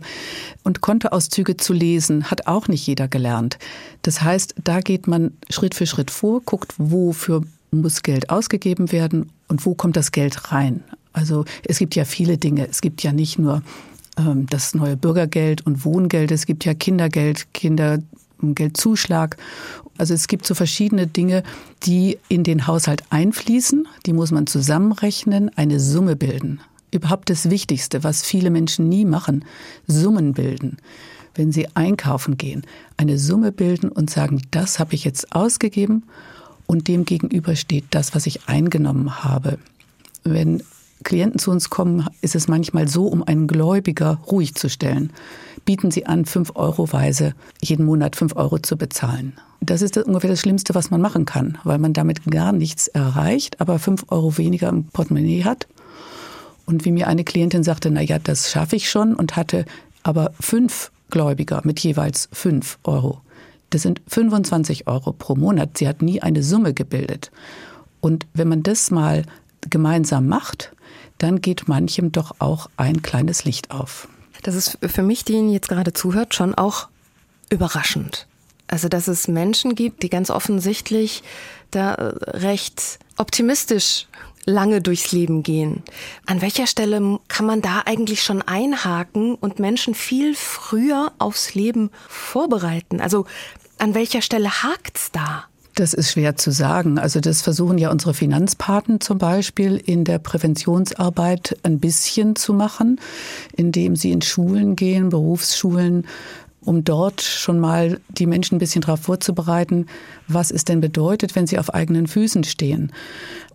und 0.62 0.80
Kontoauszüge 0.80 1.56
zu 1.56 1.72
lesen, 1.72 2.30
hat 2.30 2.46
auch 2.46 2.68
nicht 2.68 2.86
jeder 2.86 3.08
gelernt. 3.08 3.58
Das 4.02 4.22
heißt, 4.22 4.54
da 4.62 4.80
geht 4.80 5.06
man 5.06 5.32
Schritt 5.50 5.74
für 5.74 5.86
Schritt 5.86 6.10
vor, 6.10 6.40
guckt, 6.40 6.74
wofür 6.78 7.42
muss 7.70 8.02
Geld 8.02 8.30
ausgegeben 8.30 8.92
werden 8.92 9.30
und 9.48 9.66
wo 9.66 9.74
kommt 9.74 9.96
das 9.96 10.12
Geld 10.12 10.52
rein. 10.52 10.84
Also 11.12 11.44
es 11.64 11.78
gibt 11.78 11.94
ja 11.94 12.04
viele 12.04 12.38
Dinge. 12.38 12.68
Es 12.68 12.80
gibt 12.80 13.02
ja 13.02 13.12
nicht 13.12 13.38
nur 13.38 13.62
ähm, 14.16 14.46
das 14.46 14.74
neue 14.74 14.96
Bürgergeld 14.96 15.66
und 15.66 15.84
Wohngeld, 15.84 16.30
es 16.30 16.46
gibt 16.46 16.64
ja 16.64 16.74
Kindergeld, 16.74 17.52
Kindergeldzuschlag. 18.44 19.36
Also 19.96 20.14
es 20.14 20.28
gibt 20.28 20.46
so 20.46 20.54
verschiedene 20.54 21.06
Dinge, 21.06 21.42
die 21.84 22.18
in 22.28 22.44
den 22.44 22.66
Haushalt 22.66 23.02
einfließen. 23.10 23.88
Die 24.06 24.12
muss 24.12 24.30
man 24.30 24.46
zusammenrechnen, 24.46 25.50
eine 25.56 25.80
Summe 25.80 26.16
bilden. 26.16 26.60
Überhaupt 26.90 27.30
das 27.30 27.50
Wichtigste, 27.50 28.04
was 28.04 28.22
viele 28.22 28.50
Menschen 28.50 28.88
nie 28.88 29.04
machen, 29.04 29.44
Summen 29.86 30.32
bilden. 30.32 30.76
Wenn 31.34 31.50
sie 31.50 31.66
einkaufen 31.74 32.36
gehen, 32.36 32.62
eine 32.96 33.18
Summe 33.18 33.50
bilden 33.50 33.88
und 33.88 34.10
sagen, 34.10 34.42
das 34.52 34.78
habe 34.78 34.94
ich 34.94 35.04
jetzt 35.04 35.34
ausgegeben 35.34 36.04
und 36.66 36.86
dem 36.86 37.04
gegenüber 37.04 37.56
steht 37.56 37.86
das, 37.90 38.14
was 38.14 38.26
ich 38.26 38.48
eingenommen 38.48 39.24
habe. 39.24 39.58
Wenn 40.22 40.62
Klienten 41.04 41.38
zu 41.38 41.50
uns 41.50 41.70
kommen, 41.70 42.06
ist 42.20 42.34
es 42.34 42.48
manchmal 42.48 42.88
so, 42.88 43.06
um 43.06 43.22
einen 43.22 43.46
Gläubiger 43.46 44.20
ruhig 44.26 44.54
zu 44.54 44.68
stellen, 44.68 45.12
bieten 45.64 45.90
sie 45.90 46.06
an, 46.06 46.24
fünf 46.24 46.52
Euro 46.54 46.92
Weise 46.92 47.34
jeden 47.62 47.86
Monat 47.86 48.16
fünf 48.16 48.34
Euro 48.36 48.58
zu 48.58 48.76
bezahlen. 48.76 49.34
Das 49.60 49.80
ist 49.80 49.96
ungefähr 49.96 50.30
das 50.30 50.40
Schlimmste, 50.40 50.74
was 50.74 50.90
man 50.90 51.00
machen 51.00 51.24
kann, 51.24 51.58
weil 51.64 51.78
man 51.78 51.92
damit 51.92 52.24
gar 52.30 52.52
nichts 52.52 52.88
erreicht, 52.88 53.60
aber 53.60 53.78
fünf 53.78 54.04
Euro 54.08 54.36
weniger 54.36 54.68
im 54.68 54.84
Portemonnaie 54.84 55.44
hat. 55.44 55.66
Und 56.66 56.84
wie 56.84 56.92
mir 56.92 57.08
eine 57.08 57.24
Klientin 57.24 57.62
sagte, 57.62 57.90
na 57.90 58.02
ja, 58.02 58.18
das 58.18 58.50
schaffe 58.50 58.76
ich 58.76 58.90
schon 58.90 59.14
und 59.14 59.36
hatte 59.36 59.64
aber 60.02 60.32
fünf 60.40 60.90
Gläubiger 61.10 61.60
mit 61.64 61.80
jeweils 61.80 62.28
fünf 62.32 62.78
Euro. 62.84 63.20
Das 63.70 63.82
sind 63.82 64.00
25 64.06 64.86
Euro 64.86 65.12
pro 65.12 65.34
Monat. 65.34 65.78
Sie 65.78 65.88
hat 65.88 66.02
nie 66.02 66.22
eine 66.22 66.42
Summe 66.42 66.74
gebildet. 66.74 67.30
Und 68.00 68.26
wenn 68.34 68.48
man 68.48 68.62
das 68.62 68.90
mal 68.90 69.24
gemeinsam 69.68 70.26
macht, 70.28 70.72
dann 71.18 71.40
geht 71.40 71.68
manchem 71.68 72.12
doch 72.12 72.36
auch 72.38 72.68
ein 72.76 73.02
kleines 73.02 73.44
Licht 73.44 73.70
auf. 73.70 74.08
Das 74.42 74.54
ist 74.54 74.78
für 74.82 75.02
mich, 75.02 75.24
die 75.24 75.34
Ihnen 75.34 75.50
jetzt 75.50 75.68
gerade 75.68 75.92
zuhört, 75.92 76.34
schon 76.34 76.54
auch 76.54 76.88
überraschend. 77.50 78.26
Also, 78.66 78.88
dass 78.88 79.08
es 79.08 79.28
Menschen 79.28 79.74
gibt, 79.74 80.02
die 80.02 80.10
ganz 80.10 80.30
offensichtlich 80.30 81.22
da 81.70 81.94
äh, 81.94 82.30
recht 82.30 82.98
optimistisch 83.16 84.06
lange 84.46 84.82
durchs 84.82 85.12
Leben 85.12 85.42
gehen. 85.42 85.82
An 86.26 86.42
welcher 86.42 86.66
Stelle 86.66 87.20
kann 87.28 87.46
man 87.46 87.62
da 87.62 87.82
eigentlich 87.86 88.22
schon 88.22 88.42
einhaken 88.42 89.34
und 89.34 89.58
Menschen 89.58 89.94
viel 89.94 90.34
früher 90.34 91.12
aufs 91.18 91.54
Leben 91.54 91.90
vorbereiten? 92.08 93.00
Also, 93.00 93.26
an 93.78 93.94
welcher 93.94 94.22
Stelle 94.22 94.62
hakt's 94.62 95.10
da? 95.10 95.44
Das 95.74 95.92
ist 95.92 96.12
schwer 96.12 96.36
zu 96.36 96.52
sagen. 96.52 96.98
Also 96.98 97.18
das 97.18 97.42
versuchen 97.42 97.78
ja 97.78 97.90
unsere 97.90 98.14
Finanzpaten 98.14 99.00
zum 99.00 99.18
Beispiel 99.18 99.76
in 99.76 100.04
der 100.04 100.20
Präventionsarbeit 100.20 101.56
ein 101.64 101.80
bisschen 101.80 102.36
zu 102.36 102.54
machen, 102.54 103.00
indem 103.56 103.96
sie 103.96 104.12
in 104.12 104.22
Schulen 104.22 104.76
gehen, 104.76 105.08
Berufsschulen, 105.08 106.06
um 106.60 106.84
dort 106.84 107.22
schon 107.22 107.58
mal 107.58 108.00
die 108.08 108.26
Menschen 108.26 108.54
ein 108.54 108.58
bisschen 108.58 108.82
darauf 108.82 109.00
vorzubereiten, 109.00 109.86
was 110.28 110.52
es 110.52 110.64
denn 110.64 110.80
bedeutet, 110.80 111.34
wenn 111.34 111.48
sie 111.48 111.58
auf 111.58 111.74
eigenen 111.74 112.06
Füßen 112.06 112.44
stehen. 112.44 112.92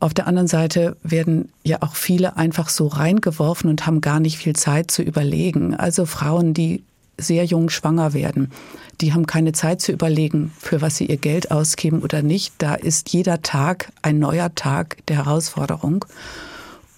Auf 0.01 0.13
der 0.13 0.27
anderen 0.27 0.47
Seite 0.47 0.97
werden 1.03 1.49
ja 1.63 1.77
auch 1.81 1.95
viele 1.95 2.35
einfach 2.35 2.67
so 2.67 2.87
reingeworfen 2.87 3.69
und 3.69 3.87
haben 3.87 4.01
gar 4.01 4.19
nicht 4.19 4.37
viel 4.37 4.55
Zeit 4.55 4.91
zu 4.91 5.01
überlegen. 5.01 5.73
Also 5.73 6.05
Frauen, 6.05 6.53
die 6.53 6.83
sehr 7.21 7.45
jung 7.45 7.69
schwanger 7.69 8.13
werden. 8.13 8.51
Die 9.01 9.13
haben 9.13 9.25
keine 9.25 9.53
Zeit 9.53 9.81
zu 9.81 9.91
überlegen, 9.91 10.51
für 10.59 10.81
was 10.81 10.97
sie 10.97 11.05
ihr 11.05 11.17
Geld 11.17 11.51
ausgeben 11.51 12.01
oder 12.01 12.21
nicht. 12.21 12.53
Da 12.57 12.75
ist 12.75 13.11
jeder 13.13 13.41
Tag 13.41 13.91
ein 14.01 14.19
neuer 14.19 14.53
Tag 14.55 14.97
der 15.07 15.17
Herausforderung. 15.17 16.05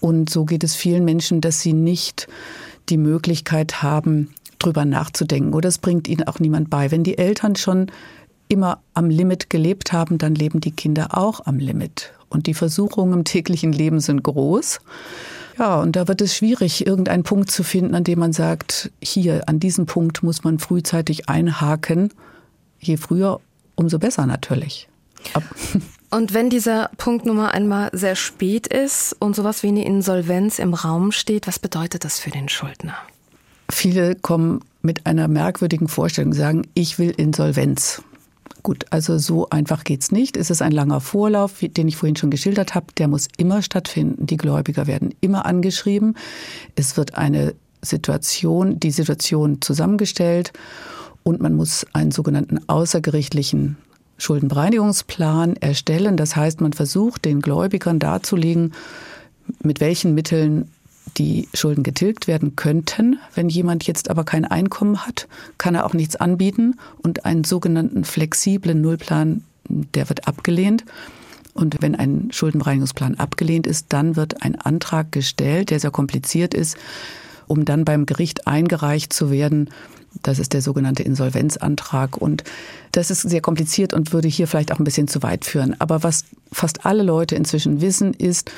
Und 0.00 0.30
so 0.30 0.44
geht 0.44 0.64
es 0.64 0.74
vielen 0.74 1.04
Menschen, 1.04 1.40
dass 1.40 1.60
sie 1.60 1.72
nicht 1.72 2.26
die 2.88 2.96
Möglichkeit 2.96 3.82
haben, 3.82 4.34
drüber 4.58 4.84
nachzudenken. 4.84 5.54
Oder 5.54 5.68
es 5.68 5.78
bringt 5.78 6.08
ihnen 6.08 6.26
auch 6.26 6.40
niemand 6.40 6.70
bei. 6.70 6.90
Wenn 6.90 7.04
die 7.04 7.18
Eltern 7.18 7.54
schon 7.54 7.90
immer 8.48 8.80
am 8.94 9.08
Limit 9.08 9.48
gelebt 9.48 9.92
haben, 9.92 10.18
dann 10.18 10.34
leben 10.34 10.60
die 10.60 10.72
Kinder 10.72 11.16
auch 11.16 11.46
am 11.46 11.58
Limit. 11.58 12.12
Und 12.28 12.46
die 12.46 12.54
Versuchungen 12.54 13.12
im 13.12 13.24
täglichen 13.24 13.72
Leben 13.72 14.00
sind 14.00 14.22
groß. 14.22 14.80
Ja, 15.62 15.80
und 15.80 15.94
da 15.94 16.08
wird 16.08 16.20
es 16.20 16.34
schwierig, 16.34 16.88
irgendeinen 16.88 17.22
Punkt 17.22 17.48
zu 17.48 17.62
finden, 17.62 17.94
an 17.94 18.02
dem 18.02 18.18
man 18.18 18.32
sagt, 18.32 18.90
hier, 19.00 19.48
an 19.48 19.60
diesem 19.60 19.86
Punkt 19.86 20.24
muss 20.24 20.42
man 20.42 20.58
frühzeitig 20.58 21.28
einhaken. 21.28 22.12
Je 22.80 22.96
früher, 22.96 23.40
umso 23.76 24.00
besser 24.00 24.26
natürlich. 24.26 24.88
Ab 25.34 25.44
und 26.10 26.34
wenn 26.34 26.50
dieser 26.50 26.90
Punkt 26.96 27.26
nun 27.26 27.36
mal 27.36 27.50
einmal 27.50 27.90
sehr 27.92 28.16
spät 28.16 28.66
ist 28.66 29.14
und 29.20 29.36
sowas 29.36 29.62
wie 29.62 29.68
eine 29.68 29.84
Insolvenz 29.84 30.58
im 30.58 30.74
Raum 30.74 31.12
steht, 31.12 31.46
was 31.46 31.60
bedeutet 31.60 32.04
das 32.04 32.18
für 32.18 32.30
den 32.30 32.48
Schuldner? 32.48 32.96
Viele 33.70 34.16
kommen 34.16 34.62
mit 34.82 35.06
einer 35.06 35.28
merkwürdigen 35.28 35.86
Vorstellung, 35.86 36.32
sagen, 36.32 36.66
ich 36.74 36.98
will 36.98 37.10
Insolvenz. 37.10 38.02
Gut, 38.62 38.86
also 38.90 39.18
so 39.18 39.48
einfach 39.50 39.82
geht's 39.84 40.12
nicht. 40.12 40.36
Es 40.36 40.50
ist 40.50 40.62
ein 40.62 40.72
langer 40.72 41.00
Vorlauf, 41.00 41.54
den 41.60 41.88
ich 41.88 41.96
vorhin 41.96 42.16
schon 42.16 42.30
geschildert 42.30 42.74
habe. 42.74 42.86
Der 42.96 43.08
muss 43.08 43.28
immer 43.36 43.62
stattfinden. 43.62 44.26
Die 44.26 44.36
Gläubiger 44.36 44.86
werden 44.86 45.14
immer 45.20 45.46
angeschrieben. 45.46 46.16
Es 46.76 46.96
wird 46.96 47.16
eine 47.16 47.54
Situation, 47.82 48.78
die 48.78 48.92
Situation 48.92 49.60
zusammengestellt 49.60 50.52
und 51.24 51.40
man 51.40 51.54
muss 51.54 51.86
einen 51.92 52.12
sogenannten 52.12 52.60
außergerichtlichen 52.68 53.76
Schuldenbereinigungsplan 54.18 55.56
erstellen. 55.56 56.16
Das 56.16 56.36
heißt, 56.36 56.60
man 56.60 56.72
versucht 56.72 57.24
den 57.24 57.40
Gläubigern 57.40 57.98
darzulegen, 57.98 58.72
mit 59.62 59.80
welchen 59.80 60.14
Mitteln 60.14 60.70
die 61.18 61.48
Schulden 61.54 61.82
getilgt 61.82 62.26
werden 62.26 62.56
könnten. 62.56 63.18
Wenn 63.34 63.48
jemand 63.48 63.86
jetzt 63.86 64.10
aber 64.10 64.24
kein 64.24 64.44
Einkommen 64.44 65.06
hat, 65.06 65.28
kann 65.58 65.74
er 65.74 65.86
auch 65.86 65.94
nichts 65.94 66.16
anbieten 66.16 66.76
und 67.02 67.24
einen 67.24 67.44
sogenannten 67.44 68.04
flexiblen 68.04 68.80
Nullplan, 68.80 69.44
der 69.68 70.08
wird 70.08 70.26
abgelehnt. 70.26 70.84
Und 71.54 71.76
wenn 71.80 71.94
ein 71.94 72.30
Schuldenbereinigungsplan 72.32 73.16
abgelehnt 73.16 73.66
ist, 73.66 73.86
dann 73.90 74.16
wird 74.16 74.42
ein 74.42 74.58
Antrag 74.58 75.12
gestellt, 75.12 75.70
der 75.70 75.80
sehr 75.80 75.90
kompliziert 75.90 76.54
ist, 76.54 76.76
um 77.46 77.64
dann 77.64 77.84
beim 77.84 78.06
Gericht 78.06 78.46
eingereicht 78.46 79.12
zu 79.12 79.30
werden. 79.30 79.68
Das 80.22 80.38
ist 80.38 80.54
der 80.54 80.62
sogenannte 80.62 81.02
Insolvenzantrag. 81.02 82.16
Und 82.16 82.44
das 82.92 83.10
ist 83.10 83.22
sehr 83.22 83.42
kompliziert 83.42 83.92
und 83.92 84.12
würde 84.12 84.28
hier 84.28 84.46
vielleicht 84.46 84.72
auch 84.72 84.78
ein 84.78 84.84
bisschen 84.84 85.08
zu 85.08 85.22
weit 85.22 85.44
führen. 85.44 85.78
Aber 85.78 86.02
was 86.02 86.24
fast 86.50 86.86
alle 86.86 87.02
Leute 87.02 87.34
inzwischen 87.34 87.80
wissen, 87.82 88.14
ist, 88.14 88.50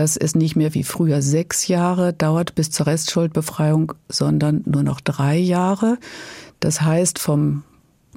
dass 0.00 0.16
es 0.16 0.34
nicht 0.34 0.56
mehr 0.56 0.72
wie 0.72 0.82
früher 0.82 1.20
sechs 1.20 1.68
Jahre 1.68 2.14
dauert 2.14 2.54
bis 2.54 2.70
zur 2.70 2.86
Restschuldbefreiung, 2.86 3.92
sondern 4.08 4.62
nur 4.64 4.82
noch 4.82 5.02
drei 5.02 5.36
Jahre. 5.36 5.98
Das 6.58 6.80
heißt, 6.80 7.18
vom 7.18 7.64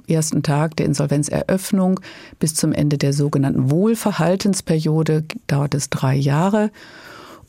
ersten 0.08 0.42
Tag 0.42 0.78
der 0.78 0.86
Insolvenzeröffnung 0.86 2.00
bis 2.38 2.54
zum 2.54 2.72
Ende 2.72 2.96
der 2.96 3.12
sogenannten 3.12 3.70
Wohlverhaltensperiode 3.70 5.24
dauert 5.46 5.74
es 5.74 5.90
drei 5.90 6.14
Jahre. 6.16 6.70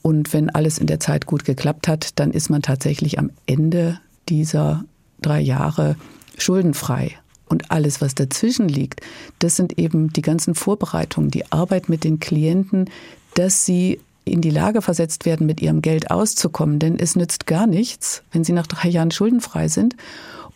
Und 0.01 0.33
wenn 0.33 0.49
alles 0.49 0.79
in 0.79 0.87
der 0.87 0.99
Zeit 0.99 1.27
gut 1.27 1.45
geklappt 1.45 1.87
hat, 1.87 2.19
dann 2.19 2.31
ist 2.31 2.49
man 2.49 2.61
tatsächlich 2.61 3.17
am 3.17 3.31
Ende 3.45 4.01
dieser 4.27 4.83
drei 5.21 5.39
Jahre 5.39 5.95
schuldenfrei. 6.37 7.13
Und 7.47 7.71
alles, 7.71 8.01
was 8.01 8.15
dazwischen 8.15 8.67
liegt, 8.67 8.99
das 9.39 9.55
sind 9.55 9.79
eben 9.79 10.11
die 10.11 10.21
ganzen 10.21 10.55
Vorbereitungen, 10.55 11.31
die 11.31 11.49
Arbeit 11.53 11.87
mit 11.87 12.03
den 12.03 12.19
Klienten, 12.19 12.89
dass 13.35 13.65
sie 13.65 13.99
in 14.25 14.41
die 14.41 14.49
Lage 14.49 14.81
versetzt 14.81 15.25
werden, 15.25 15.45
mit 15.45 15.61
ihrem 15.61 15.81
Geld 15.81 16.11
auszukommen. 16.11 16.79
Denn 16.79 16.99
es 16.99 17.15
nützt 17.15 17.45
gar 17.45 17.67
nichts, 17.67 18.23
wenn 18.31 18.43
sie 18.43 18.53
nach 18.53 18.67
drei 18.67 18.89
Jahren 18.89 19.11
schuldenfrei 19.11 19.67
sind 19.67 19.95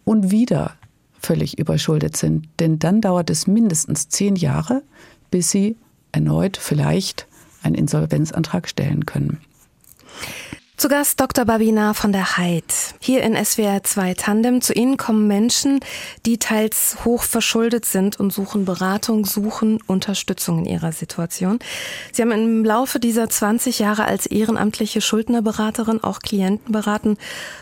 und 0.04 0.32
wieder 0.32 0.74
völlig 1.22 1.60
überschuldet 1.60 2.18
sind. 2.18 2.48
Denn 2.60 2.80
dann 2.80 3.02
dauert 3.02 3.30
es 3.30 3.48
mindestens 3.48 4.10
zehn 4.10 4.36
Jahre, 4.36 4.82
bis 5.32 5.52
sie 5.52 5.78
erneut 6.12 6.58
vielleicht 6.58 7.28
einen 7.62 7.76
Insolvenzantrag 7.76 8.68
stellen 8.68 9.06
können. 9.06 9.40
Zu 10.80 10.88
Gast 10.88 11.20
Dr. 11.20 11.44
Babina 11.44 11.94
von 11.94 12.14
der 12.14 12.38
Heid. 12.38 12.64
Hier 13.02 13.22
in 13.24 13.36
SWR 13.36 13.84
2 13.84 14.14
Tandem. 14.14 14.62
Zu 14.62 14.72
Ihnen 14.72 14.96
kommen 14.96 15.28
Menschen, 15.28 15.82
die 16.26 16.38
teils 16.38 17.04
hoch 17.04 17.24
verschuldet 17.24 17.84
sind 17.84 18.18
und 18.18 18.32
suchen 18.32 18.64
Beratung, 18.64 19.26
suchen 19.26 19.82
Unterstützung 19.88 20.60
in 20.60 20.66
ihrer 20.66 20.94
Situation. 20.94 21.60
Sie 22.14 22.22
haben 22.22 22.32
im 22.32 22.64
Laufe 22.64 23.02
dieser 23.02 23.30
20 23.30 23.80
Jahre 23.80 24.06
als 24.06 24.26
ehrenamtliche 24.26 25.02
Schuldnerberaterin 25.02 26.02
auch 26.02 26.20
Klienten 26.20 26.72
beraten, 26.72 27.18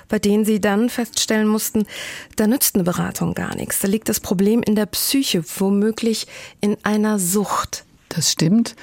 bei 0.09 0.19
denen 0.19 0.45
Sie 0.45 0.61
dann 0.61 0.87
feststellen 0.87 1.47
mussten, 1.47 1.87
da 2.35 2.45
nützt 2.45 2.75
eine 2.75 2.83
Beratung 2.83 3.33
gar 3.33 3.55
nichts. 3.55 3.79
Da 3.79 3.87
liegt 3.87 4.09
das 4.09 4.19
Problem 4.19 4.61
in 4.61 4.75
der 4.75 4.85
Psyche, 4.85 5.43
womöglich 5.57 6.27
in 6.61 6.77
einer 6.83 7.17
Sucht. 7.17 7.83
Das 8.09 8.31
stimmt. 8.31 8.75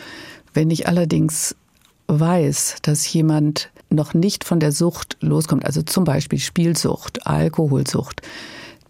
Wenn 0.54 0.72
ich 0.72 0.88
allerdings 0.88 1.54
weiß, 2.08 2.78
dass 2.82 3.12
jemand 3.12 3.70
noch 3.94 4.14
nicht 4.14 4.44
von 4.44 4.60
der 4.60 4.72
Sucht 4.72 5.16
loskommt, 5.20 5.64
also 5.64 5.82
zum 5.82 6.04
Beispiel 6.04 6.38
Spielsucht, 6.38 7.26
Alkoholsucht, 7.26 8.22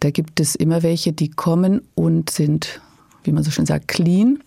da 0.00 0.10
gibt 0.10 0.40
es 0.40 0.54
immer 0.54 0.82
welche, 0.82 1.12
die 1.12 1.30
kommen 1.30 1.80
und 1.94 2.28
sind, 2.28 2.80
wie 3.22 3.32
man 3.32 3.42
so 3.42 3.50
schön 3.50 3.66
sagt, 3.66 3.88
clean. 3.88 4.40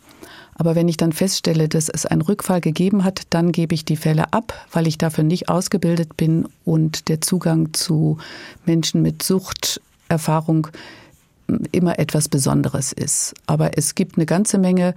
Aber 0.54 0.76
wenn 0.76 0.88
ich 0.88 0.98
dann 0.98 1.14
feststelle, 1.14 1.68
dass 1.68 1.90
es 1.90 2.06
einen 2.06 2.22
Rückfall 2.22 2.62
gegeben 2.62 3.04
hat, 3.04 3.24
dann 3.30 3.52
gebe 3.52 3.76
ich 3.76 3.86
die 3.86 3.96
Fälle 3.96 4.34
ab, 4.34 4.54
weil 4.72 4.88
ich 4.88 4.98
dafür 4.98 5.24
nicht 5.24 5.50
ausgebildet 5.50 6.18
bin 6.18 6.48
und 6.66 7.10
der 7.10 7.22
Zugang 7.22 7.74
zu 7.74 8.18
Menschen 8.66 9.02
mit 9.02 9.24
Suchterfahrung 9.24 10.68
immer 11.72 11.98
etwas 11.98 12.30
Besonderes 12.30 12.92
ist. 12.92 13.34
Aber 13.46 13.78
es 13.78 13.96
gibt 13.96 14.18
eine 14.18 14.26
ganze 14.26 14.58
Menge 14.58 14.96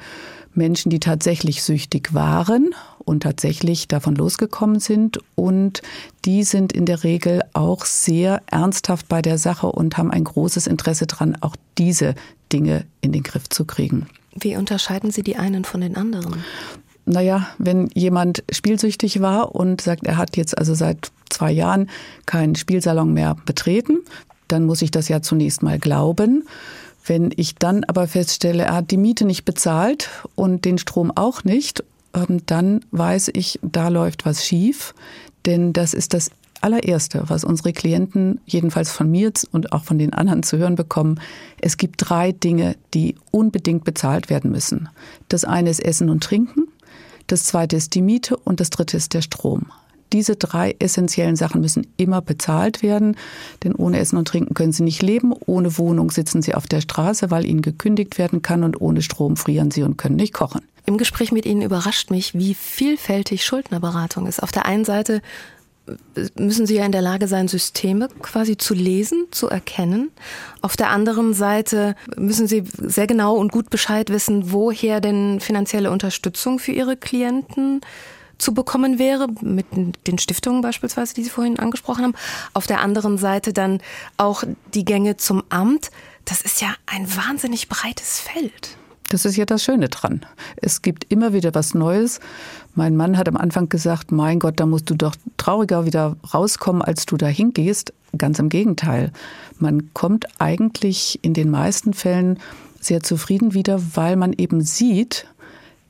Menschen, 0.54 0.90
die 0.90 1.00
tatsächlich 1.00 1.62
süchtig 1.62 2.14
waren 2.14 2.74
und 2.98 3.22
tatsächlich 3.22 3.88
davon 3.88 4.14
losgekommen 4.14 4.80
sind. 4.80 5.18
Und 5.34 5.82
die 6.24 6.44
sind 6.44 6.72
in 6.72 6.86
der 6.86 7.04
Regel 7.04 7.42
auch 7.52 7.84
sehr 7.84 8.42
ernsthaft 8.46 9.08
bei 9.08 9.22
der 9.22 9.38
Sache 9.38 9.66
und 9.68 9.96
haben 9.96 10.10
ein 10.10 10.24
großes 10.24 10.66
Interesse 10.66 11.06
daran, 11.06 11.36
auch 11.40 11.56
diese 11.78 12.14
Dinge 12.52 12.84
in 13.00 13.12
den 13.12 13.22
Griff 13.22 13.48
zu 13.48 13.64
kriegen. 13.64 14.06
Wie 14.38 14.56
unterscheiden 14.56 15.10
Sie 15.10 15.22
die 15.22 15.36
einen 15.36 15.64
von 15.64 15.80
den 15.80 15.96
anderen? 15.96 16.44
Naja, 17.04 17.48
wenn 17.58 17.88
jemand 17.94 18.44
spielsüchtig 18.50 19.20
war 19.20 19.54
und 19.54 19.80
sagt, 19.80 20.06
er 20.06 20.16
hat 20.16 20.36
jetzt 20.36 20.56
also 20.56 20.74
seit 20.74 21.10
zwei 21.28 21.50
Jahren 21.50 21.88
keinen 22.26 22.54
Spielsalon 22.54 23.12
mehr 23.12 23.36
betreten, 23.46 23.98
dann 24.48 24.64
muss 24.64 24.82
ich 24.82 24.90
das 24.90 25.08
ja 25.08 25.22
zunächst 25.22 25.62
mal 25.62 25.78
glauben. 25.78 26.44
Wenn 27.04 27.32
ich 27.36 27.54
dann 27.54 27.84
aber 27.84 28.06
feststelle, 28.06 28.64
er 28.64 28.74
hat 28.74 28.90
die 28.90 28.96
Miete 28.96 29.24
nicht 29.24 29.44
bezahlt 29.44 30.10
und 30.34 30.64
den 30.64 30.78
Strom 30.78 31.12
auch 31.14 31.44
nicht, 31.44 31.82
ähm, 32.14 32.42
dann 32.46 32.84
weiß 32.90 33.30
ich, 33.34 33.58
da 33.62 33.88
läuft 33.88 34.26
was 34.26 34.44
schief. 34.44 34.94
Denn 35.46 35.72
das 35.72 35.94
ist 35.94 36.12
das 36.12 36.30
allererste, 36.60 37.24
was 37.28 37.44
unsere 37.44 37.72
Klienten 37.72 38.40
jedenfalls 38.46 38.90
von 38.90 39.10
mir 39.10 39.32
und 39.52 39.72
auch 39.72 39.84
von 39.84 39.98
den 39.98 40.12
anderen 40.12 40.42
zu 40.42 40.58
hören 40.58 40.74
bekommen. 40.74 41.20
Es 41.60 41.76
gibt 41.76 41.96
drei 41.98 42.32
Dinge, 42.32 42.76
die 42.92 43.16
unbedingt 43.30 43.84
bezahlt 43.84 44.28
werden 44.28 44.50
müssen. 44.50 44.88
Das 45.28 45.44
eine 45.44 45.70
ist 45.70 45.80
Essen 45.80 46.10
und 46.10 46.22
Trinken, 46.22 46.68
das 47.26 47.44
zweite 47.44 47.76
ist 47.76 47.94
die 47.94 48.02
Miete 48.02 48.36
und 48.36 48.60
das 48.60 48.70
dritte 48.70 48.96
ist 48.96 49.14
der 49.14 49.22
Strom. 49.22 49.66
Diese 50.12 50.36
drei 50.36 50.74
essentiellen 50.78 51.36
Sachen 51.36 51.60
müssen 51.60 51.86
immer 51.96 52.20
bezahlt 52.20 52.82
werden, 52.82 53.16
denn 53.62 53.74
ohne 53.74 53.98
Essen 53.98 54.16
und 54.16 54.28
Trinken 54.28 54.54
können 54.54 54.72
sie 54.72 54.82
nicht 54.82 55.02
leben. 55.02 55.32
Ohne 55.46 55.78
Wohnung 55.78 56.10
sitzen 56.10 56.42
sie 56.42 56.54
auf 56.54 56.66
der 56.66 56.80
Straße, 56.80 57.30
weil 57.30 57.46
ihnen 57.46 57.62
gekündigt 57.62 58.18
werden 58.18 58.42
kann 58.42 58.64
und 58.64 58.80
ohne 58.80 59.02
Strom 59.02 59.36
frieren 59.36 59.70
sie 59.70 59.82
und 59.82 59.96
können 59.96 60.16
nicht 60.16 60.34
kochen. 60.34 60.62
Im 60.86 60.98
Gespräch 60.98 61.30
mit 61.30 61.46
Ihnen 61.46 61.62
überrascht 61.62 62.10
mich, 62.10 62.34
wie 62.34 62.54
vielfältig 62.54 63.44
Schuldnerberatung 63.44 64.26
ist. 64.26 64.42
Auf 64.42 64.50
der 64.50 64.66
einen 64.66 64.84
Seite 64.84 65.22
müssen 66.36 66.66
Sie 66.66 66.76
ja 66.76 66.84
in 66.84 66.92
der 66.92 67.02
Lage 67.02 67.28
sein, 67.28 67.48
Systeme 67.48 68.08
quasi 68.22 68.56
zu 68.56 68.74
lesen, 68.74 69.26
zu 69.30 69.48
erkennen. 69.48 70.10
Auf 70.62 70.76
der 70.76 70.90
anderen 70.90 71.34
Seite 71.34 71.96
müssen 72.16 72.46
Sie 72.46 72.64
sehr 72.78 73.06
genau 73.06 73.36
und 73.36 73.52
gut 73.52 73.70
Bescheid 73.70 74.10
wissen, 74.10 74.52
woher 74.52 75.00
denn 75.00 75.40
finanzielle 75.40 75.90
Unterstützung 75.90 76.58
für 76.58 76.72
Ihre 76.72 76.96
Klienten 76.96 77.80
zu 78.40 78.54
bekommen 78.54 78.98
wäre, 78.98 79.28
mit 79.40 79.66
den 80.06 80.18
Stiftungen 80.18 80.62
beispielsweise, 80.62 81.14
die 81.14 81.22
Sie 81.22 81.30
vorhin 81.30 81.58
angesprochen 81.58 82.04
haben. 82.04 82.14
Auf 82.54 82.66
der 82.66 82.80
anderen 82.80 83.18
Seite 83.18 83.52
dann 83.52 83.80
auch 84.16 84.42
die 84.74 84.84
Gänge 84.84 85.16
zum 85.16 85.42
Amt. 85.48 85.90
Das 86.24 86.42
ist 86.42 86.60
ja 86.60 86.74
ein 86.86 87.08
wahnsinnig 87.16 87.68
breites 87.68 88.20
Feld. 88.20 88.76
Das 89.10 89.24
ist 89.24 89.36
ja 89.36 89.44
das 89.44 89.64
Schöne 89.64 89.88
dran. 89.88 90.24
Es 90.56 90.82
gibt 90.82 91.04
immer 91.08 91.32
wieder 91.32 91.52
was 91.52 91.74
Neues. 91.74 92.20
Mein 92.76 92.96
Mann 92.96 93.18
hat 93.18 93.28
am 93.28 93.36
Anfang 93.36 93.68
gesagt, 93.68 94.12
mein 94.12 94.38
Gott, 94.38 94.60
da 94.60 94.66
musst 94.66 94.88
du 94.88 94.94
doch 94.94 95.16
trauriger 95.36 95.84
wieder 95.84 96.16
rauskommen, 96.32 96.80
als 96.80 97.06
du 97.06 97.16
da 97.16 97.26
hingehst. 97.26 97.92
Ganz 98.16 98.38
im 98.38 98.48
Gegenteil. 98.48 99.10
Man 99.58 99.92
kommt 99.94 100.26
eigentlich 100.40 101.18
in 101.22 101.34
den 101.34 101.50
meisten 101.50 101.92
Fällen 101.92 102.38
sehr 102.80 103.02
zufrieden 103.02 103.52
wieder, 103.52 103.80
weil 103.94 104.14
man 104.14 104.32
eben 104.32 104.62
sieht, 104.62 105.26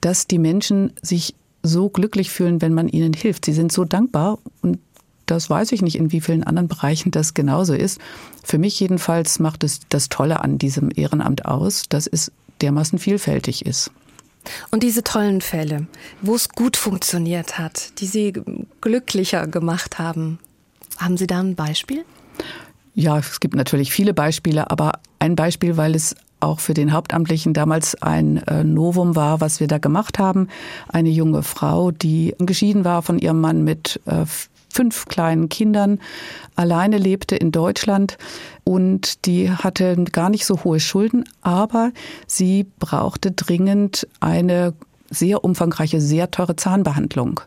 dass 0.01 0.27
die 0.27 0.39
Menschen 0.39 0.95
sich 1.03 1.35
so 1.62 1.88
glücklich 1.88 2.31
fühlen, 2.31 2.62
wenn 2.62 2.75
man 2.75 2.88
ihnen 2.88 3.12
hilft. 3.12 3.44
Sie 3.44 3.53
sind 3.53 3.73
so 3.73 3.85
dankbar 3.85 4.38
und 4.62 4.79
das 5.27 5.49
weiß 5.49 5.73
ich 5.73 5.83
nicht, 5.83 5.96
in 5.96 6.11
wie 6.11 6.20
vielen 6.20 6.42
anderen 6.42 6.68
Bereichen 6.68 7.12
das 7.12 7.35
genauso 7.35 7.75
ist. 7.75 8.01
Für 8.42 8.59
mich 8.59 8.81
jedenfalls 8.81 9.38
macht 9.38 9.62
es 9.62 9.81
das 9.88 10.09
Tolle 10.09 10.40
an 10.40 10.59
diesem 10.59 10.90
Ehrenamt 10.94 11.44
aus, 11.44 11.85
dass 11.88 12.07
es 12.07 12.33
dermaßen 12.61 12.99
vielfältig 12.99 13.64
ist. 13.64 13.92
Und 14.70 14.83
diese 14.83 15.05
tollen 15.05 15.40
Fälle, 15.40 15.87
wo 16.23 16.35
es 16.35 16.49
gut 16.49 16.77
funktioniert 16.77 17.59
hat, 17.59 18.01
die 18.01 18.07
Sie 18.07 18.33
glücklicher 18.81 19.46
gemacht 19.46 19.99
haben, 19.99 20.38
haben 20.99 21.16
Sie 21.16 21.27
da 21.27 21.40
ein 21.40 21.55
Beispiel? 21.55 22.05
Ja, 22.94 23.18
es 23.18 23.38
gibt 23.40 23.55
natürlich 23.55 23.92
viele 23.92 24.14
Beispiele, 24.14 24.70
aber 24.70 24.99
ein 25.18 25.37
Beispiel, 25.37 25.77
weil 25.77 25.94
es 25.94 26.16
auch 26.40 26.61
für 26.61 26.74
den 26.74 26.92
Hauptamtlichen 26.92 27.55
damals 27.55 28.00
ein 28.03 28.38
äh, 28.46 28.64
Novum 28.64 29.16
war, 29.16 29.40
was 29.40 29.61
wir 29.61 29.66
da 29.66 29.79
gemacht 29.79 30.18
haben. 30.18 30.48
Eine 30.88 31.11
junge 31.11 31.42
Frau, 31.42 31.90
die 31.90 32.35
geschieden 32.38 32.85
war 32.85 33.03
von 33.03 33.18
ihrem 33.18 33.40
Mann 33.40 33.62
mit 33.62 34.00
äh, 34.07 34.24
fünf 34.72 35.07
kleinen 35.07 35.48
Kindern, 35.48 35.98
alleine 36.55 36.96
lebte 36.96 37.37
in 37.37 37.53
Deutschland 37.53 38.18
und 38.64 39.26
die 39.26 39.50
hatte 39.50 40.05
gar 40.05 40.31
nicht 40.31 40.46
so 40.46 40.62
hohe 40.64 40.81
Schulden, 40.81 41.24
aber 41.42 41.90
sie 42.26 42.66
brauchte 42.79 43.33
dringend 43.33 44.07
eine 44.20 44.74
sehr 45.11 45.44
umfangreiche, 45.44 46.00
sehr 46.00 46.31
teure 46.31 46.57
Zahnbehandlung. 46.57 47.40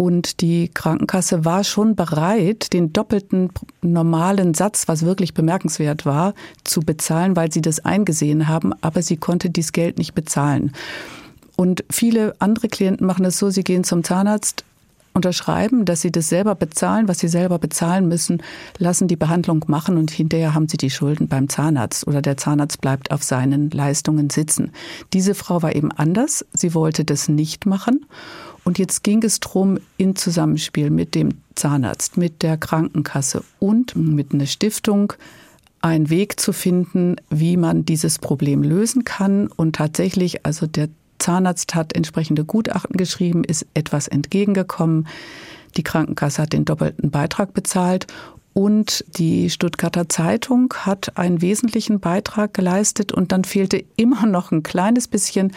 Und 0.00 0.40
die 0.40 0.70
Krankenkasse 0.72 1.44
war 1.44 1.62
schon 1.62 1.94
bereit, 1.94 2.72
den 2.72 2.90
doppelten 2.90 3.50
normalen 3.82 4.54
Satz, 4.54 4.88
was 4.88 5.04
wirklich 5.04 5.34
bemerkenswert 5.34 6.06
war, 6.06 6.32
zu 6.64 6.80
bezahlen, 6.80 7.36
weil 7.36 7.52
sie 7.52 7.60
das 7.60 7.84
eingesehen 7.84 8.48
haben, 8.48 8.72
aber 8.80 9.02
sie 9.02 9.18
konnte 9.18 9.50
dieses 9.50 9.72
Geld 9.72 9.98
nicht 9.98 10.14
bezahlen. 10.14 10.72
Und 11.54 11.84
viele 11.90 12.34
andere 12.38 12.68
Klienten 12.68 13.06
machen 13.06 13.26
es 13.26 13.38
so, 13.38 13.50
sie 13.50 13.62
gehen 13.62 13.84
zum 13.84 14.02
Zahnarzt, 14.02 14.64
unterschreiben, 15.12 15.84
dass 15.84 16.00
sie 16.00 16.12
das 16.12 16.28
selber 16.28 16.54
bezahlen, 16.54 17.08
was 17.08 17.18
sie 17.18 17.28
selber 17.28 17.58
bezahlen 17.58 18.08
müssen, 18.08 18.42
lassen 18.78 19.08
die 19.08 19.16
Behandlung 19.16 19.64
machen 19.66 19.98
und 19.98 20.10
hinterher 20.10 20.54
haben 20.54 20.68
sie 20.68 20.76
die 20.76 20.90
Schulden 20.90 21.28
beim 21.28 21.48
Zahnarzt 21.48 22.06
oder 22.06 22.22
der 22.22 22.36
Zahnarzt 22.36 22.80
bleibt 22.80 23.10
auf 23.10 23.22
seinen 23.22 23.70
Leistungen 23.70 24.30
sitzen. 24.30 24.70
Diese 25.12 25.34
Frau 25.34 25.62
war 25.62 25.74
eben 25.74 25.92
anders. 25.92 26.46
Sie 26.52 26.74
wollte 26.74 27.04
das 27.04 27.28
nicht 27.28 27.66
machen. 27.66 28.06
Und 28.64 28.78
jetzt 28.78 29.02
ging 29.02 29.22
es 29.22 29.40
darum, 29.40 29.78
in 29.96 30.16
Zusammenspiel 30.16 30.90
mit 30.90 31.14
dem 31.14 31.30
Zahnarzt, 31.54 32.16
mit 32.16 32.42
der 32.42 32.56
Krankenkasse 32.56 33.42
und 33.58 33.96
mit 33.96 34.32
einer 34.32 34.46
Stiftung 34.46 35.12
einen 35.80 36.10
Weg 36.10 36.38
zu 36.38 36.52
finden, 36.52 37.16
wie 37.30 37.56
man 37.56 37.84
dieses 37.84 38.18
Problem 38.18 38.62
lösen 38.62 39.04
kann. 39.04 39.46
Und 39.48 39.76
tatsächlich, 39.76 40.44
also 40.44 40.66
der 40.66 40.88
Zahnarzt 41.18 41.74
hat 41.74 41.94
entsprechende 41.94 42.44
Gutachten 42.44 42.96
geschrieben, 42.96 43.44
ist 43.44 43.66
etwas 43.74 44.08
entgegengekommen. 44.08 45.06
Die 45.76 45.82
Krankenkasse 45.82 46.42
hat 46.42 46.52
den 46.52 46.64
doppelten 46.64 47.10
Beitrag 47.10 47.54
bezahlt 47.54 48.06
und 48.52 49.04
die 49.16 49.48
Stuttgarter 49.48 50.08
Zeitung 50.08 50.74
hat 50.74 51.16
einen 51.16 51.40
wesentlichen 51.40 52.00
Beitrag 52.00 52.52
geleistet 52.52 53.12
und 53.12 53.32
dann 53.32 53.44
fehlte 53.44 53.84
immer 53.96 54.26
noch 54.26 54.50
ein 54.50 54.62
kleines 54.62 55.06
bisschen. 55.06 55.52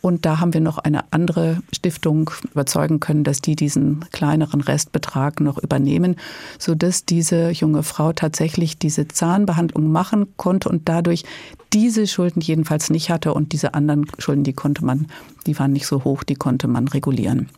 Und 0.00 0.24
da 0.24 0.40
haben 0.40 0.54
wir 0.54 0.60
noch 0.60 0.78
eine 0.78 1.12
andere 1.12 1.62
Stiftung 1.72 2.30
überzeugen 2.52 3.00
können, 3.00 3.24
dass 3.24 3.40
die 3.40 3.56
diesen 3.56 4.04
kleineren 4.12 4.60
Restbetrag 4.60 5.40
noch 5.40 5.58
übernehmen, 5.58 6.16
sodass 6.58 7.04
diese 7.04 7.50
junge 7.50 7.82
Frau 7.82 8.12
tatsächlich 8.12 8.78
diese 8.78 9.08
Zahnbehandlung 9.08 9.92
machen 9.92 10.26
konnte 10.36 10.68
und 10.68 10.88
dadurch 10.88 11.24
diese 11.72 12.06
Schulden 12.06 12.40
jedenfalls 12.40 12.90
nicht 12.90 13.10
hatte 13.10 13.34
und 13.34 13.52
diese 13.52 13.74
anderen 13.74 14.06
Schulden, 14.18 14.44
die 14.44 14.54
konnte 14.54 14.84
man, 14.84 15.06
die 15.46 15.58
waren 15.58 15.72
nicht 15.72 15.86
so 15.86 16.04
hoch, 16.04 16.24
die 16.24 16.34
konnte 16.34 16.66
man 16.66 16.88
regulieren. 16.88 17.48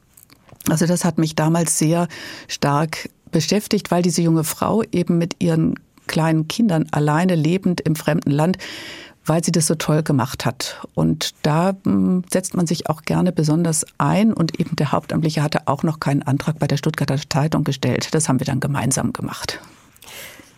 Also 0.69 0.87
das 0.87 1.05
hat 1.05 1.19
mich 1.19 1.35
damals 1.35 1.79
sehr 1.79 2.09
stark 2.49 3.09
beschäftigt, 3.31 3.91
weil 3.91 4.03
diese 4.03 4.23
junge 4.23 4.45
Frau 4.45 4.83
eben 4.93 5.19
mit 5.19 5.37
ihren 5.39 5.75
kleinen 6.07 6.49
Kindern 6.49 6.87
alleine 6.91 7.35
lebend 7.35 7.81
im 7.81 7.97
fremden 7.97 8.31
Land 8.31 8.59
weil 9.27 9.45
sie 9.45 9.53
das 9.53 9.67
so 9.67 9.75
toll 9.75 10.03
gemacht 10.03 10.45
hat. 10.45 10.87
Und 10.95 11.35
da 11.43 11.75
hm, 11.85 12.25
setzt 12.33 12.55
man 12.55 12.67
sich 12.67 12.89
auch 12.89 13.03
gerne 13.03 13.33
besonders 13.33 13.85
ein. 13.99 14.33
Und 14.33 14.59
eben 14.59 14.77
der 14.77 14.93
Hauptamtliche 14.93 15.43
hatte 15.43 15.69
auch 15.69 15.83
noch 15.83 16.01
keinen 16.01 16.23
Antrag 16.23 16.59
bei 16.59 16.67
der 16.67 16.77
Stuttgarter 16.77 17.19
Zeitung 17.29 17.65
gestellt. 17.65 18.09
Das 18.13 18.29
haben 18.29 18.41
wir 18.41 18.47
dann 18.47 18.61
gemeinsam 18.61 19.13
gemacht. 19.13 19.61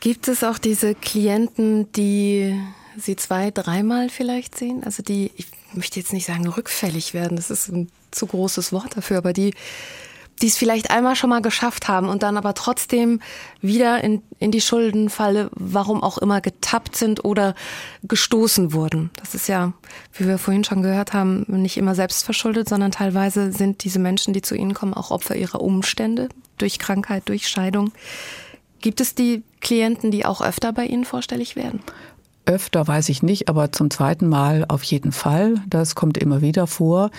Gibt 0.00 0.28
es 0.28 0.44
auch 0.44 0.58
diese 0.58 0.94
Klienten, 0.94 1.90
die 1.92 2.60
Sie 2.96 3.16
zwei, 3.16 3.50
dreimal 3.50 4.08
vielleicht 4.08 4.56
sehen? 4.56 4.84
Also 4.84 5.02
die, 5.02 5.30
ich 5.36 5.46
möchte 5.72 5.98
jetzt 5.98 6.12
nicht 6.12 6.26
sagen 6.26 6.46
rückfällig 6.46 7.14
werden, 7.14 7.36
das 7.36 7.50
ist 7.50 7.68
ein 7.68 7.88
zu 8.10 8.26
großes 8.26 8.72
Wort 8.72 8.96
dafür, 8.96 9.18
aber 9.18 9.32
die 9.32 9.54
die 10.42 10.48
es 10.48 10.56
vielleicht 10.56 10.90
einmal 10.90 11.16
schon 11.16 11.30
mal 11.30 11.42
geschafft 11.42 11.88
haben 11.88 12.08
und 12.08 12.22
dann 12.22 12.36
aber 12.36 12.54
trotzdem 12.54 13.20
wieder 13.60 14.02
in, 14.02 14.22
in 14.38 14.50
die 14.50 14.60
Schuldenfalle, 14.60 15.50
warum 15.54 16.02
auch 16.02 16.18
immer, 16.18 16.40
getappt 16.40 16.96
sind 16.96 17.24
oder 17.24 17.54
gestoßen 18.02 18.72
wurden. 18.72 19.10
Das 19.16 19.34
ist 19.34 19.48
ja, 19.48 19.72
wie 20.12 20.26
wir 20.26 20.38
vorhin 20.38 20.64
schon 20.64 20.82
gehört 20.82 21.12
haben, 21.12 21.44
nicht 21.48 21.76
immer 21.76 21.94
selbst 21.94 22.24
verschuldet, 22.24 22.68
sondern 22.68 22.90
teilweise 22.90 23.52
sind 23.52 23.84
diese 23.84 23.98
Menschen, 23.98 24.34
die 24.34 24.42
zu 24.42 24.54
ihnen 24.54 24.74
kommen, 24.74 24.94
auch 24.94 25.10
Opfer 25.10 25.36
ihrer 25.36 25.60
Umstände 25.60 26.28
durch 26.58 26.78
Krankheit, 26.78 27.28
durch 27.28 27.48
Scheidung. 27.48 27.92
Gibt 28.80 29.00
es 29.00 29.14
die 29.14 29.42
Klienten, 29.60 30.10
die 30.10 30.26
auch 30.26 30.42
öfter 30.42 30.72
bei 30.72 30.84
Ihnen 30.84 31.06
vorstellig 31.06 31.56
werden? 31.56 31.80
Öfter 32.44 32.86
weiß 32.86 33.08
ich 33.08 33.22
nicht, 33.22 33.48
aber 33.48 33.72
zum 33.72 33.90
zweiten 33.90 34.28
Mal 34.28 34.66
auf 34.68 34.82
jeden 34.82 35.12
Fall. 35.12 35.62
Das 35.66 35.94
kommt 35.94 36.18
immer 36.18 36.42
wieder 36.42 36.66
vor. 36.66 37.10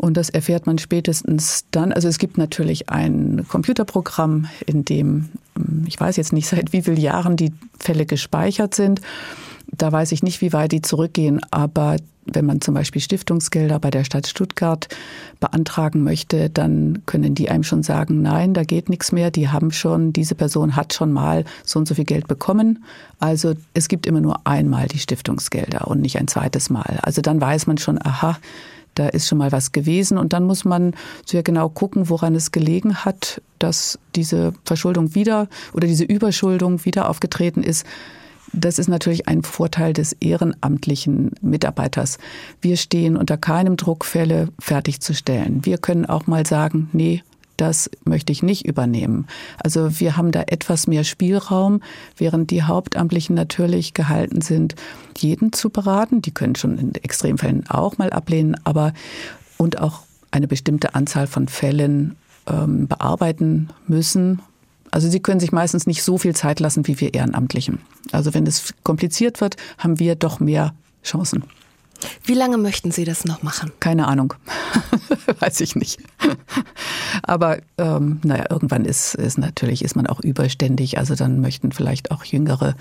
Und 0.00 0.16
das 0.16 0.30
erfährt 0.30 0.66
man 0.66 0.78
spätestens 0.78 1.66
dann. 1.70 1.92
Also 1.92 2.08
es 2.08 2.16
gibt 2.16 2.38
natürlich 2.38 2.88
ein 2.88 3.44
Computerprogramm, 3.46 4.46
in 4.64 4.86
dem, 4.86 5.28
hm, 5.56 5.84
ich 5.86 6.00
weiß 6.00 6.16
jetzt 6.16 6.32
nicht 6.32 6.46
seit 6.48 6.72
wie 6.72 6.82
vielen 6.82 6.96
Jahren 6.96 7.36
die 7.36 7.52
Fälle 7.78 8.06
gespeichert 8.06 8.74
sind. 8.74 9.02
Da 9.70 9.92
weiß 9.92 10.12
ich 10.12 10.22
nicht, 10.22 10.40
wie 10.40 10.54
weit 10.54 10.72
die 10.72 10.80
zurückgehen, 10.80 11.40
aber 11.50 11.96
wenn 12.24 12.46
man 12.46 12.60
zum 12.60 12.74
Beispiel 12.74 13.02
Stiftungsgelder 13.02 13.78
bei 13.78 13.90
der 13.90 14.04
Stadt 14.04 14.26
Stuttgart 14.26 14.88
beantragen 15.38 16.02
möchte, 16.02 16.48
dann 16.48 17.02
können 17.06 17.34
die 17.34 17.50
einem 17.50 17.62
schon 17.62 17.82
sagen, 17.82 18.22
nein, 18.22 18.54
da 18.54 18.64
geht 18.64 18.88
nichts 18.88 19.12
mehr. 19.12 19.30
Die 19.30 19.48
haben 19.48 19.70
schon, 19.70 20.12
diese 20.12 20.34
Person 20.34 20.76
hat 20.76 20.94
schon 20.94 21.12
mal 21.12 21.44
so 21.64 21.78
und 21.78 21.88
so 21.88 21.94
viel 21.94 22.04
Geld 22.04 22.26
bekommen. 22.26 22.84
Also 23.18 23.54
es 23.74 23.88
gibt 23.88 24.06
immer 24.06 24.20
nur 24.20 24.46
einmal 24.46 24.86
die 24.86 24.98
Stiftungsgelder 24.98 25.88
und 25.88 26.00
nicht 26.00 26.18
ein 26.18 26.28
zweites 26.28 26.70
Mal. 26.70 27.00
Also 27.02 27.20
dann 27.20 27.40
weiß 27.40 27.66
man 27.66 27.78
schon, 27.78 27.98
aha, 28.02 28.38
da 28.94 29.08
ist 29.08 29.28
schon 29.28 29.38
mal 29.38 29.52
was 29.52 29.72
gewesen 29.72 30.18
und 30.18 30.32
dann 30.32 30.44
muss 30.44 30.64
man 30.64 30.94
sehr 31.24 31.42
genau 31.42 31.68
gucken, 31.68 32.08
woran 32.08 32.34
es 32.34 32.52
gelegen 32.52 32.96
hat, 33.04 33.40
dass 33.58 33.98
diese 34.16 34.52
Verschuldung 34.64 35.14
wieder 35.14 35.48
oder 35.72 35.86
diese 35.86 36.04
Überschuldung 36.04 36.84
wieder 36.84 37.08
aufgetreten 37.08 37.62
ist. 37.62 37.86
Das 38.52 38.78
ist 38.80 38.88
natürlich 38.88 39.28
ein 39.28 39.42
Vorteil 39.42 39.92
des 39.92 40.12
ehrenamtlichen 40.14 41.32
Mitarbeiters. 41.40 42.18
Wir 42.60 42.76
stehen 42.76 43.16
unter 43.16 43.36
keinem 43.36 43.76
Druck, 43.76 44.04
Fälle 44.04 44.48
fertigzustellen. 44.58 45.64
Wir 45.64 45.78
können 45.78 46.04
auch 46.06 46.26
mal 46.26 46.44
sagen, 46.44 46.90
nee, 46.92 47.22
das 47.60 47.90
möchte 48.04 48.32
ich 48.32 48.42
nicht 48.42 48.66
übernehmen. 48.66 49.26
Also 49.62 50.00
wir 50.00 50.16
haben 50.16 50.32
da 50.32 50.42
etwas 50.46 50.86
mehr 50.86 51.04
Spielraum, 51.04 51.82
während 52.16 52.50
die 52.50 52.62
Hauptamtlichen 52.62 53.34
natürlich 53.34 53.92
gehalten 53.92 54.40
sind, 54.40 54.74
jeden 55.18 55.52
zu 55.52 55.68
beraten. 55.68 56.22
Die 56.22 56.32
können 56.32 56.56
schon 56.56 56.78
in 56.78 56.94
Extremfällen 56.94 57.68
auch 57.68 57.98
mal 57.98 58.10
ablehnen, 58.10 58.56
aber 58.64 58.92
und 59.58 59.78
auch 59.78 60.02
eine 60.30 60.48
bestimmte 60.48 60.94
Anzahl 60.94 61.26
von 61.26 61.48
Fällen 61.48 62.16
ähm, 62.46 62.88
bearbeiten 62.88 63.68
müssen. 63.86 64.40
Also 64.90 65.08
sie 65.08 65.20
können 65.20 65.40
sich 65.40 65.52
meistens 65.52 65.86
nicht 65.86 66.02
so 66.02 66.18
viel 66.18 66.34
Zeit 66.34 66.60
lassen 66.60 66.86
wie 66.86 66.98
wir 66.98 67.14
Ehrenamtlichen. 67.14 67.78
Also 68.12 68.32
wenn 68.32 68.46
es 68.46 68.74
kompliziert 68.82 69.40
wird, 69.40 69.56
haben 69.78 69.98
wir 69.98 70.14
doch 70.14 70.40
mehr 70.40 70.74
Chancen. 71.04 71.44
Wie 72.24 72.34
lange 72.34 72.58
möchten 72.58 72.90
Sie 72.90 73.04
das 73.04 73.24
noch 73.24 73.42
machen? 73.42 73.72
Keine 73.80 74.08
Ahnung. 74.08 74.34
Weiß 75.40 75.60
ich 75.60 75.76
nicht. 75.76 76.00
Aber 77.22 77.58
ähm, 77.78 78.20
naja, 78.24 78.46
irgendwann 78.50 78.84
ist, 78.84 79.14
ist 79.14 79.38
natürlich, 79.38 79.84
ist 79.84 79.96
man 79.96 80.06
auch 80.06 80.20
überständig. 80.20 80.98
Also 80.98 81.14
dann 81.14 81.40
möchten 81.40 81.72
vielleicht 81.72 82.10
auch 82.10 82.24
Jüngere 82.24 82.74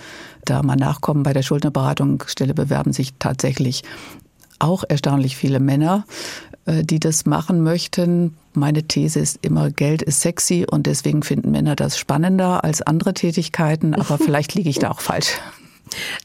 da 0.45 0.63
mal 0.63 0.75
nachkommen. 0.75 1.23
Bei 1.23 1.33
der 1.33 1.43
Schuldnerberatungsstelle 1.43 2.53
bewerben 2.53 2.93
sich 2.93 3.13
tatsächlich 3.19 3.83
auch 4.59 4.83
erstaunlich 4.87 5.37
viele 5.37 5.59
Männer, 5.59 6.05
äh, 6.65 6.83
die 6.83 6.99
das 6.99 7.25
machen 7.25 7.63
möchten. 7.63 8.35
Meine 8.53 8.83
These 8.83 9.19
ist 9.19 9.39
immer, 9.41 9.71
Geld 9.71 10.01
ist 10.01 10.21
sexy 10.21 10.65
und 10.69 10.85
deswegen 10.85 11.23
finden 11.23 11.51
Männer 11.51 11.75
das 11.75 11.97
spannender 11.97 12.63
als 12.63 12.81
andere 12.81 13.13
Tätigkeiten. 13.13 13.95
Aber 13.95 14.17
vielleicht 14.23 14.53
liege 14.53 14.69
ich 14.69 14.79
da 14.79 14.91
auch 14.91 15.01
falsch. 15.01 15.39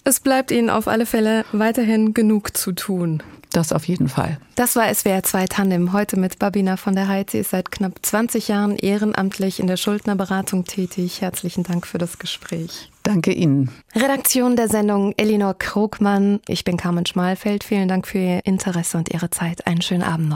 Es 0.05 0.20
bleibt 0.20 0.50
Ihnen 0.50 0.70
auf 0.70 0.88
alle 0.88 1.07
Fälle 1.07 1.44
weiterhin 1.53 2.14
genug 2.14 2.57
zu 2.57 2.72
tun. 2.72 3.22
Das 3.55 3.72
auf 3.72 3.87
jeden 3.87 4.09
Fall. 4.09 4.38
Das 4.57 4.74
war 4.74 4.92
SWR 4.92 5.22
2 5.22 5.46
Tandem. 5.46 5.92
Heute 5.92 6.18
mit 6.18 6.40
Babina 6.40 6.77
von 6.77 6.96
der 6.96 7.07
Heiz. 7.07 7.33
Sie 7.33 7.38
ist 7.38 7.50
seit 7.50 7.70
knapp 7.70 7.92
20 8.03 8.48
Jahren 8.48 8.77
ehrenamtlich 8.77 9.61
in 9.61 9.68
der 9.68 9.77
Schuldnerberatung 9.77 10.64
tätig. 10.64 11.20
Herzlichen 11.20 11.62
Dank 11.62 11.87
für 11.87 11.98
das 11.98 12.19
Gespräch. 12.19 12.90
Danke 13.04 13.33
Ihnen. 13.33 13.71
Redaktion 13.94 14.56
der 14.56 14.69
Sendung 14.69 15.15
Elinor 15.17 15.54
Krogmann. 15.54 16.40
Ich 16.48 16.65
bin 16.65 16.77
Carmen 16.77 17.06
Schmalfeld. 17.06 17.62
Vielen 17.62 17.87
Dank 17.87 18.08
für 18.08 18.19
Ihr 18.19 18.40
Interesse 18.44 18.98
und 18.98 19.15
Ihre 19.15 19.31
Zeit. 19.31 19.67
Einen 19.69 19.83
schönen 19.83 20.02
Abend 20.02 20.29
noch. 20.29 20.33